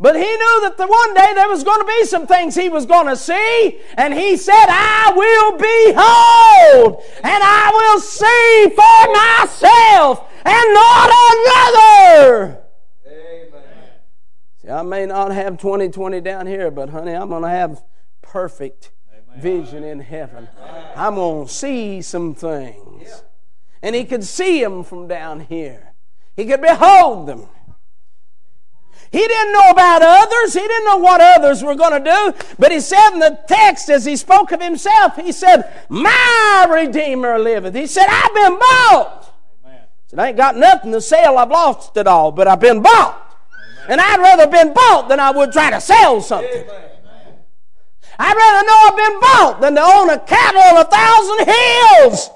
But 0.00 0.14
he 0.14 0.22
knew 0.22 0.60
that 0.62 0.76
the 0.78 0.86
one 0.86 1.12
day 1.12 1.32
there 1.34 1.48
was 1.48 1.64
going 1.64 1.80
to 1.80 1.86
be 1.86 2.04
some 2.06 2.26
things 2.26 2.54
he 2.54 2.68
was 2.68 2.86
going 2.86 3.08
to 3.08 3.16
see, 3.16 3.80
and 3.96 4.14
he 4.14 4.36
said, 4.36 4.66
I 4.68 5.12
will 5.14 5.58
behold, 5.58 7.02
and 7.22 7.42
I 7.44 7.70
will 7.74 8.00
see 8.00 8.68
for 8.74 9.12
myself, 9.12 10.24
and 10.44 10.72
not 10.72 11.10
another. 12.32 12.67
I 14.70 14.82
may 14.82 15.06
not 15.06 15.32
have 15.32 15.58
2020 15.58 16.20
down 16.20 16.46
here, 16.46 16.70
but 16.70 16.90
honey, 16.90 17.12
I'm 17.12 17.28
going 17.28 17.42
to 17.42 17.48
have 17.48 17.82
perfect 18.22 18.92
vision 19.38 19.84
in 19.84 20.00
heaven. 20.00 20.48
I'm 20.94 21.14
going 21.14 21.46
to 21.46 21.52
see 21.52 22.02
some 22.02 22.34
things. 22.34 23.22
And 23.82 23.94
he 23.94 24.04
could 24.04 24.24
see 24.24 24.62
them 24.62 24.82
from 24.82 25.08
down 25.08 25.40
here, 25.40 25.94
he 26.36 26.44
could 26.44 26.60
behold 26.60 27.28
them. 27.28 27.48
He 29.10 29.26
didn't 29.26 29.52
know 29.54 29.70
about 29.70 30.02
others. 30.02 30.52
He 30.52 30.60
didn't 30.60 30.84
know 30.84 30.98
what 30.98 31.22
others 31.22 31.62
were 31.62 31.74
going 31.74 32.04
to 32.04 32.10
do. 32.10 32.46
But 32.58 32.72
he 32.72 32.80
said 32.80 33.12
in 33.12 33.20
the 33.20 33.38
text, 33.48 33.88
as 33.88 34.04
he 34.04 34.16
spoke 34.16 34.52
of 34.52 34.60
himself, 34.60 35.16
he 35.16 35.32
said, 35.32 35.62
My 35.88 36.66
Redeemer 36.68 37.38
liveth. 37.38 37.74
He 37.74 37.86
said, 37.86 38.04
I've 38.06 38.34
been 38.34 38.58
bought. 38.58 39.34
Amen. 39.64 39.80
said, 40.08 40.18
I 40.18 40.28
ain't 40.28 40.36
got 40.36 40.56
nothing 40.58 40.92
to 40.92 41.00
sell. 41.00 41.38
I've 41.38 41.48
lost 41.48 41.96
it 41.96 42.06
all, 42.06 42.32
but 42.32 42.46
I've 42.46 42.60
been 42.60 42.82
bought. 42.82 43.17
And 43.88 44.00
I'd 44.00 44.20
rather 44.20 44.46
been 44.46 44.74
bought 44.74 45.08
than 45.08 45.18
I 45.18 45.30
would 45.30 45.50
try 45.50 45.70
to 45.70 45.80
sell 45.80 46.20
something. 46.20 46.64
I'd 48.18 48.36
rather 48.36 48.66
know 48.66 48.78
I've 48.84 48.96
been 48.96 49.20
bought 49.20 49.60
than 49.60 49.74
to 49.76 49.82
own 49.82 50.10
a 50.10 50.18
cattle 50.18 50.60
on 50.60 50.76
a 50.76 50.84
thousand 50.84 51.46
hills. 51.46 52.30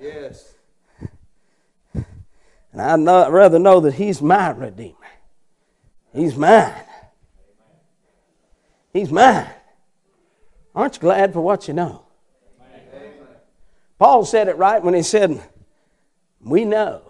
Yes. 0.00 0.54
And 2.72 2.82
I'd 2.82 3.00
not 3.00 3.30
rather 3.30 3.58
know 3.58 3.80
that 3.80 3.94
He's 3.94 4.20
my 4.20 4.50
Redeemer. 4.50 4.94
He's 6.12 6.36
mine. 6.36 6.74
He's 8.92 9.10
mine. 9.10 9.48
Aren't 10.74 10.94
you 10.96 11.00
glad 11.00 11.32
for 11.32 11.40
what 11.40 11.68
you 11.68 11.74
know? 11.74 12.04
Paul 13.98 14.24
said 14.24 14.48
it 14.48 14.56
right 14.56 14.82
when 14.82 14.94
he 14.94 15.02
said, 15.02 15.42
We 16.40 16.64
know 16.64 17.02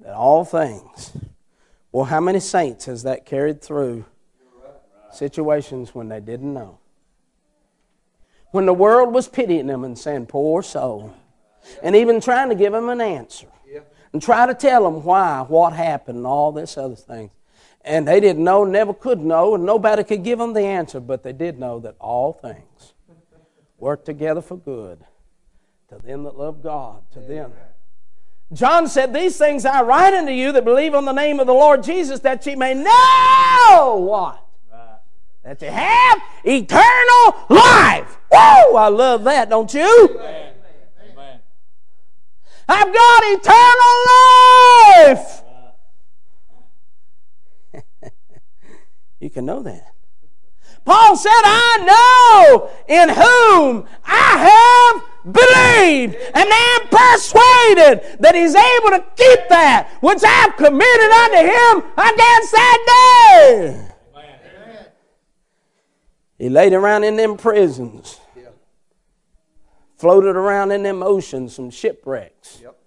that 0.00 0.14
all 0.14 0.44
things. 0.44 1.12
Well, 1.92 2.04
how 2.04 2.20
many 2.20 2.40
saints 2.40 2.84
has 2.84 3.02
that 3.04 3.24
carried 3.24 3.62
through 3.62 4.04
situations 5.12 5.94
when 5.94 6.08
they 6.08 6.20
didn't 6.20 6.52
know. 6.52 6.78
When 8.50 8.66
the 8.66 8.74
world 8.74 9.12
was 9.12 9.28
pitying 9.28 9.66
them 9.66 9.84
and 9.84 9.98
saying, 9.98 10.26
Poor 10.26 10.62
soul. 10.62 11.14
And 11.82 11.94
even 11.94 12.20
trying 12.20 12.48
to 12.48 12.54
give 12.54 12.72
them 12.72 12.88
an 12.88 13.00
answer. 13.00 13.48
And 14.12 14.22
try 14.22 14.46
to 14.46 14.54
tell 14.54 14.84
them 14.84 15.04
why, 15.04 15.44
what 15.46 15.74
happened, 15.74 16.18
and 16.18 16.26
all 16.26 16.50
this 16.50 16.78
other 16.78 16.94
thing. 16.94 17.30
And 17.82 18.08
they 18.08 18.20
didn't 18.20 18.42
know, 18.42 18.64
never 18.64 18.94
could 18.94 19.20
know, 19.20 19.54
and 19.54 19.66
nobody 19.66 20.02
could 20.02 20.24
give 20.24 20.38
them 20.38 20.54
the 20.54 20.62
answer, 20.62 20.98
but 20.98 21.22
they 21.22 21.32
did 21.32 21.58
know 21.58 21.78
that 21.80 21.94
all 22.00 22.32
things 22.32 22.94
work 23.76 24.04
together 24.04 24.40
for 24.40 24.56
good 24.56 25.04
to 25.88 25.96
them 25.98 26.24
that 26.24 26.36
love 26.36 26.62
God, 26.62 27.02
to 27.12 27.20
them. 27.20 27.52
John 28.52 28.88
said, 28.88 29.12
These 29.12 29.36
things 29.36 29.64
I 29.64 29.82
write 29.82 30.14
unto 30.14 30.32
you 30.32 30.52
that 30.52 30.64
believe 30.64 30.94
on 30.94 31.04
the 31.04 31.12
name 31.12 31.38
of 31.40 31.46
the 31.46 31.54
Lord 31.54 31.82
Jesus, 31.82 32.20
that 32.20 32.46
ye 32.46 32.56
may 32.56 32.74
know 32.74 33.96
what? 33.96 34.44
that 35.48 35.62
you 35.62 35.70
have 35.70 36.20
eternal 36.44 37.46
life. 37.48 38.18
Whoa, 38.30 38.76
I 38.76 38.88
love 38.88 39.24
that, 39.24 39.48
don't 39.48 39.72
you? 39.72 40.10
Amen. 40.10 40.52
Amen. 41.12 41.40
I've 42.68 42.92
got 42.92 43.22
eternal 43.24 43.94
life. 47.74 48.02
you 49.20 49.30
can 49.30 49.46
know 49.46 49.62
that. 49.62 49.94
Paul 50.84 51.16
said, 51.16 51.30
I 51.32 51.78
know 51.86 52.70
in 52.86 53.08
whom 53.08 53.86
I 54.04 54.92
have 54.92 55.07
believed 55.32 56.16
and 56.34 56.48
am 56.48 56.80
persuaded 56.88 58.20
that 58.20 58.34
he's 58.34 58.54
able 58.54 58.90
to 58.90 59.04
keep 59.16 59.48
that 59.48 59.88
which 60.00 60.22
I've 60.24 60.56
committed 60.56 61.10
unto 61.10 61.36
him 61.36 61.92
against 61.96 62.52
that 62.52 62.78
day. 62.86 63.84
He 66.38 66.48
laid 66.48 66.72
around 66.72 67.04
in 67.04 67.16
them 67.16 67.36
prisons. 67.36 68.20
Floated 69.96 70.36
around 70.36 70.70
in 70.70 70.84
them 70.84 71.02
oceans, 71.02 71.56
some 71.56 71.70
shipwrecks. 71.70 72.60
Yep. 72.62 72.78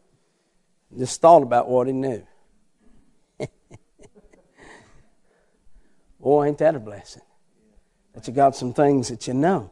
Just 0.97 1.19
thought 1.19 1.43
about 1.43 1.67
what 1.69 1.87
he 1.87 1.93
knew. 1.93 2.25
Boy, 6.21 6.45
ain't 6.45 6.57
that 6.59 6.75
a 6.75 6.79
blessing? 6.79 7.21
That 8.13 8.25
you 8.27 8.33
got 8.33 8.55
some 8.55 8.73
things 8.73 9.09
that 9.09 9.27
you 9.27 9.33
know. 9.33 9.71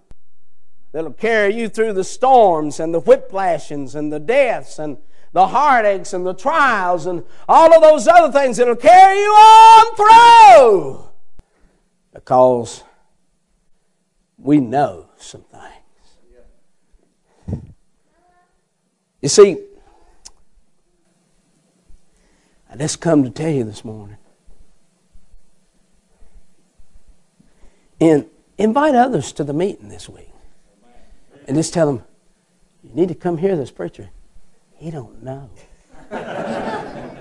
That'll 0.91 1.13
carry 1.13 1.56
you 1.56 1.69
through 1.69 1.93
the 1.93 2.04
storms 2.04 2.80
and 2.80 2.93
the 2.93 2.99
whiplashings 2.99 3.95
and 3.95 4.12
the 4.12 4.19
deaths 4.19 4.80
and 4.80 4.97
the 5.34 5.47
heartaches 5.47 6.13
and 6.13 6.25
the 6.25 6.34
trials 6.34 7.06
and 7.06 7.23
all 7.47 7.73
of 7.73 7.82
those 7.82 8.08
other 8.08 8.32
things 8.32 8.58
that'll 8.58 8.75
carry 8.75 9.19
you 9.19 9.32
on 9.32 9.95
through. 9.95 11.10
Because 12.13 12.84
we 14.38 14.60
know 14.60 15.10
some 15.17 15.43
things. 15.43 15.63
You 19.21 19.30
see, 19.30 19.58
I 22.71 22.78
just 22.78 23.02
come 23.02 23.23
to 23.23 23.30
tell 23.30 23.52
you 23.52 23.63
this 23.63 23.86
morning. 23.86 24.17
And 28.02 28.28
invite 28.58 28.95
others 28.95 29.34
to 29.34 29.43
the 29.43 29.54
meeting 29.54 29.89
this 29.89 30.08
week. 30.08 30.32
And 31.49 31.57
just 31.57 31.73
tell 31.73 31.88
them, 31.88 32.03
you 32.83 32.91
need 32.93 33.07
to 33.07 33.15
come 33.15 33.39
hear 33.39 33.57
this 33.57 33.71
preacher. 33.71 34.12
He 34.75 34.91
don't 34.91 35.23
know. 35.23 35.49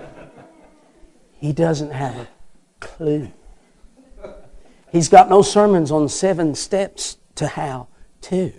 he 1.41 1.55
doesn't 1.55 1.93
have 1.93 2.14
a 2.14 2.29
clue. 2.79 3.33
He's 4.93 5.09
got 5.09 5.31
no 5.31 5.41
sermons 5.41 5.91
on 5.91 6.11
seven 6.11 6.55
steps 6.55 7.17
to 7.37 7.49
how 7.49 7.88
to. 8.21 8.53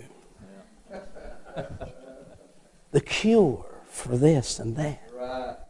The 2.90 3.00
cure 3.00 3.64
for 3.86 4.16
this 4.16 4.58
and 4.58 4.74
that. 4.74 5.68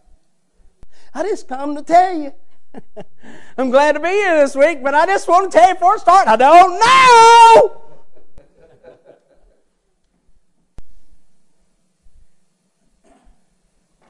I 1.12 1.22
just 1.24 1.46
come 1.46 1.76
to 1.76 1.82
tell 1.82 2.16
you. 2.16 2.32
I'm 3.58 3.68
glad 3.68 3.92
to 3.92 4.00
be 4.00 4.08
here 4.08 4.38
this 4.38 4.56
week, 4.56 4.82
but 4.82 4.94
I 4.94 5.04
just 5.04 5.28
want 5.28 5.52
to 5.52 5.58
tell 5.58 5.68
you 5.68 5.74
before 5.74 5.96
I 5.96 5.98
start, 5.98 6.26
I 6.26 6.36
don't 6.36 6.80
know. 6.80 7.79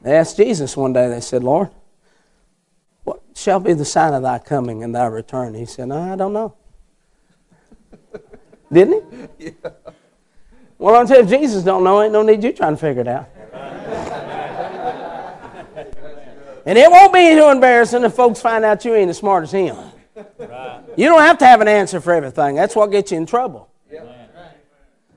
They 0.02 0.16
asked 0.16 0.36
Jesus 0.36 0.76
one 0.76 0.92
day, 0.92 1.08
they 1.08 1.20
said, 1.20 1.44
Lord, 1.44 1.68
what 3.04 3.20
shall 3.34 3.60
be 3.60 3.72
the 3.74 3.84
sign 3.84 4.14
of 4.14 4.22
thy 4.22 4.38
coming 4.38 4.82
and 4.82 4.94
thy 4.94 5.06
return? 5.06 5.54
He 5.54 5.66
said, 5.66 5.88
no, 5.88 6.12
I 6.12 6.16
don't 6.16 6.32
know. 6.32 6.54
Didn't 8.72 9.04
he? 9.38 9.46
Yeah. 9.46 9.70
Well, 10.78 10.96
I'm 10.96 11.06
telling 11.06 11.28
you, 11.28 11.34
if 11.34 11.40
Jesus 11.40 11.62
don't 11.62 11.84
know, 11.84 12.02
ain't 12.02 12.12
no 12.12 12.22
need 12.22 12.42
you 12.42 12.52
trying 12.52 12.72
to 12.74 12.80
figure 12.80 13.02
it 13.02 13.08
out. 13.08 13.28
and 16.64 16.78
it 16.78 16.90
won't 16.90 17.12
be 17.12 17.34
too 17.34 17.50
embarrassing 17.50 18.02
if 18.02 18.14
folks 18.14 18.40
find 18.40 18.64
out 18.64 18.82
you 18.86 18.94
ain't 18.94 19.10
as 19.10 19.18
smart 19.18 19.42
as 19.42 19.52
him. 19.52 19.76
Right. 20.38 20.80
You 20.96 21.06
don't 21.06 21.20
have 21.20 21.36
to 21.38 21.46
have 21.46 21.60
an 21.60 21.68
answer 21.68 22.00
for 22.00 22.14
everything. 22.14 22.54
That's 22.54 22.74
what 22.74 22.90
gets 22.90 23.12
you 23.12 23.18
in 23.18 23.26
trouble. 23.26 23.70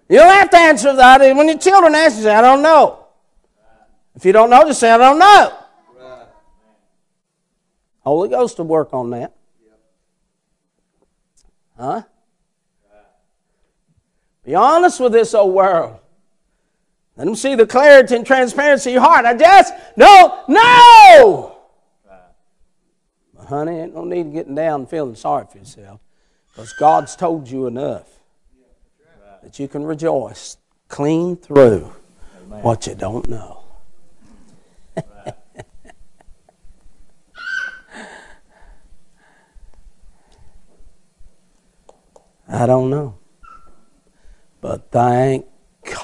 You 0.09 0.19
don't 0.19 0.33
have 0.33 0.49
to 0.49 0.57
answer 0.57 0.93
that. 0.93 1.21
When 1.35 1.47
your 1.47 1.57
children 1.57 1.95
ask 1.95 2.21
you, 2.21 2.29
I 2.29 2.41
don't 2.41 2.61
know. 2.61 3.02
If 4.15 4.26
you 4.26 4.32
don't 4.32 4.49
know, 4.49 4.63
just 4.65 4.80
say, 4.80 4.91
I 4.91 4.97
don't 4.97 5.19
know. 5.19 5.58
Holy 8.02 8.30
Ghost 8.30 8.58
will 8.58 8.65
work 8.65 8.93
on 8.93 9.12
that. 9.12 9.34
Huh? 11.78 12.04
Be 14.45 14.56
honest 14.56 14.99
with 14.99 15.13
this 15.13 15.34
old 15.34 15.54
world. 15.54 15.97
Let 17.15 17.26
them 17.26 17.36
see 17.36 17.56
the 17.56 17.65
clarity 17.65 18.15
and 18.15 18.26
transparency 18.26 18.89
of 18.91 18.93
your 18.95 19.04
heart. 19.04 19.26
I 19.26 19.36
just 19.36 19.73
don't 19.97 20.49
know. 20.49 21.58
But 23.36 23.45
honey, 23.47 23.80
ain't 23.80 23.95
no 23.95 24.04
need 24.04 24.34
getting 24.34 24.56
down 24.56 24.82
and 24.82 24.89
feeling 24.89 25.15
sorry 25.15 25.45
for 25.49 25.60
yourself. 25.60 26.02
Because 26.49 26.73
God's 26.73 27.15
told 27.15 27.49
you 27.49 27.67
enough 27.67 28.08
that 29.41 29.60
you 29.60 29.67
can 29.67 29.84
rejoice 29.84 30.58
clean 30.88 31.36
through 31.36 31.93
what 32.47 32.86
you 32.86 32.95
don't 32.95 33.28
know. 33.30 33.62
I 42.53 42.67
don't 42.67 42.91
know. 42.91 43.17
But 44.61 44.91
thank 44.91 45.47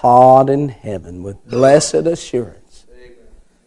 God 0.01 0.49
in 0.49 0.69
heaven 0.69 1.21
with 1.21 1.47
blessed 1.47 2.07
assurance 2.07 2.88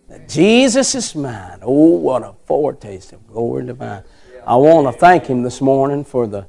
that 0.09 0.29
Jesus 0.29 0.95
is 0.97 1.15
mine. 1.15 1.61
Oh, 1.63 1.91
what 1.91 2.23
a 2.23 2.35
foretaste 2.45 3.13
of 3.13 3.27
glory 3.29 3.67
divine. 3.67 4.03
I 4.45 4.57
want 4.57 4.93
to 4.93 4.99
thank 4.99 5.27
Him 5.27 5.45
this 5.45 5.61
morning 5.61 6.05
for 6.05 6.27
the 6.27 6.49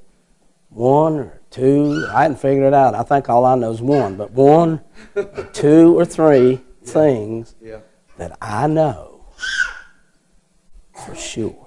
one 0.69 1.19
or 1.19 1.41
two, 1.51 2.03
I 2.11 2.23
hadn't 2.23 2.37
figured 2.37 2.65
it 2.65 2.73
out. 2.73 2.95
I 2.95 3.03
think 3.03 3.29
all 3.29 3.45
I 3.45 3.53
know 3.53 3.71
is 3.71 3.79
one, 3.79 4.17
but 4.17 4.31
one, 4.31 4.81
or 5.15 5.49
two, 5.53 5.97
or 5.97 6.03
three 6.03 6.61
things 6.83 7.53
that 8.17 8.35
I 8.41 8.65
know 8.65 9.27
for 11.05 11.13
sure 11.13 11.62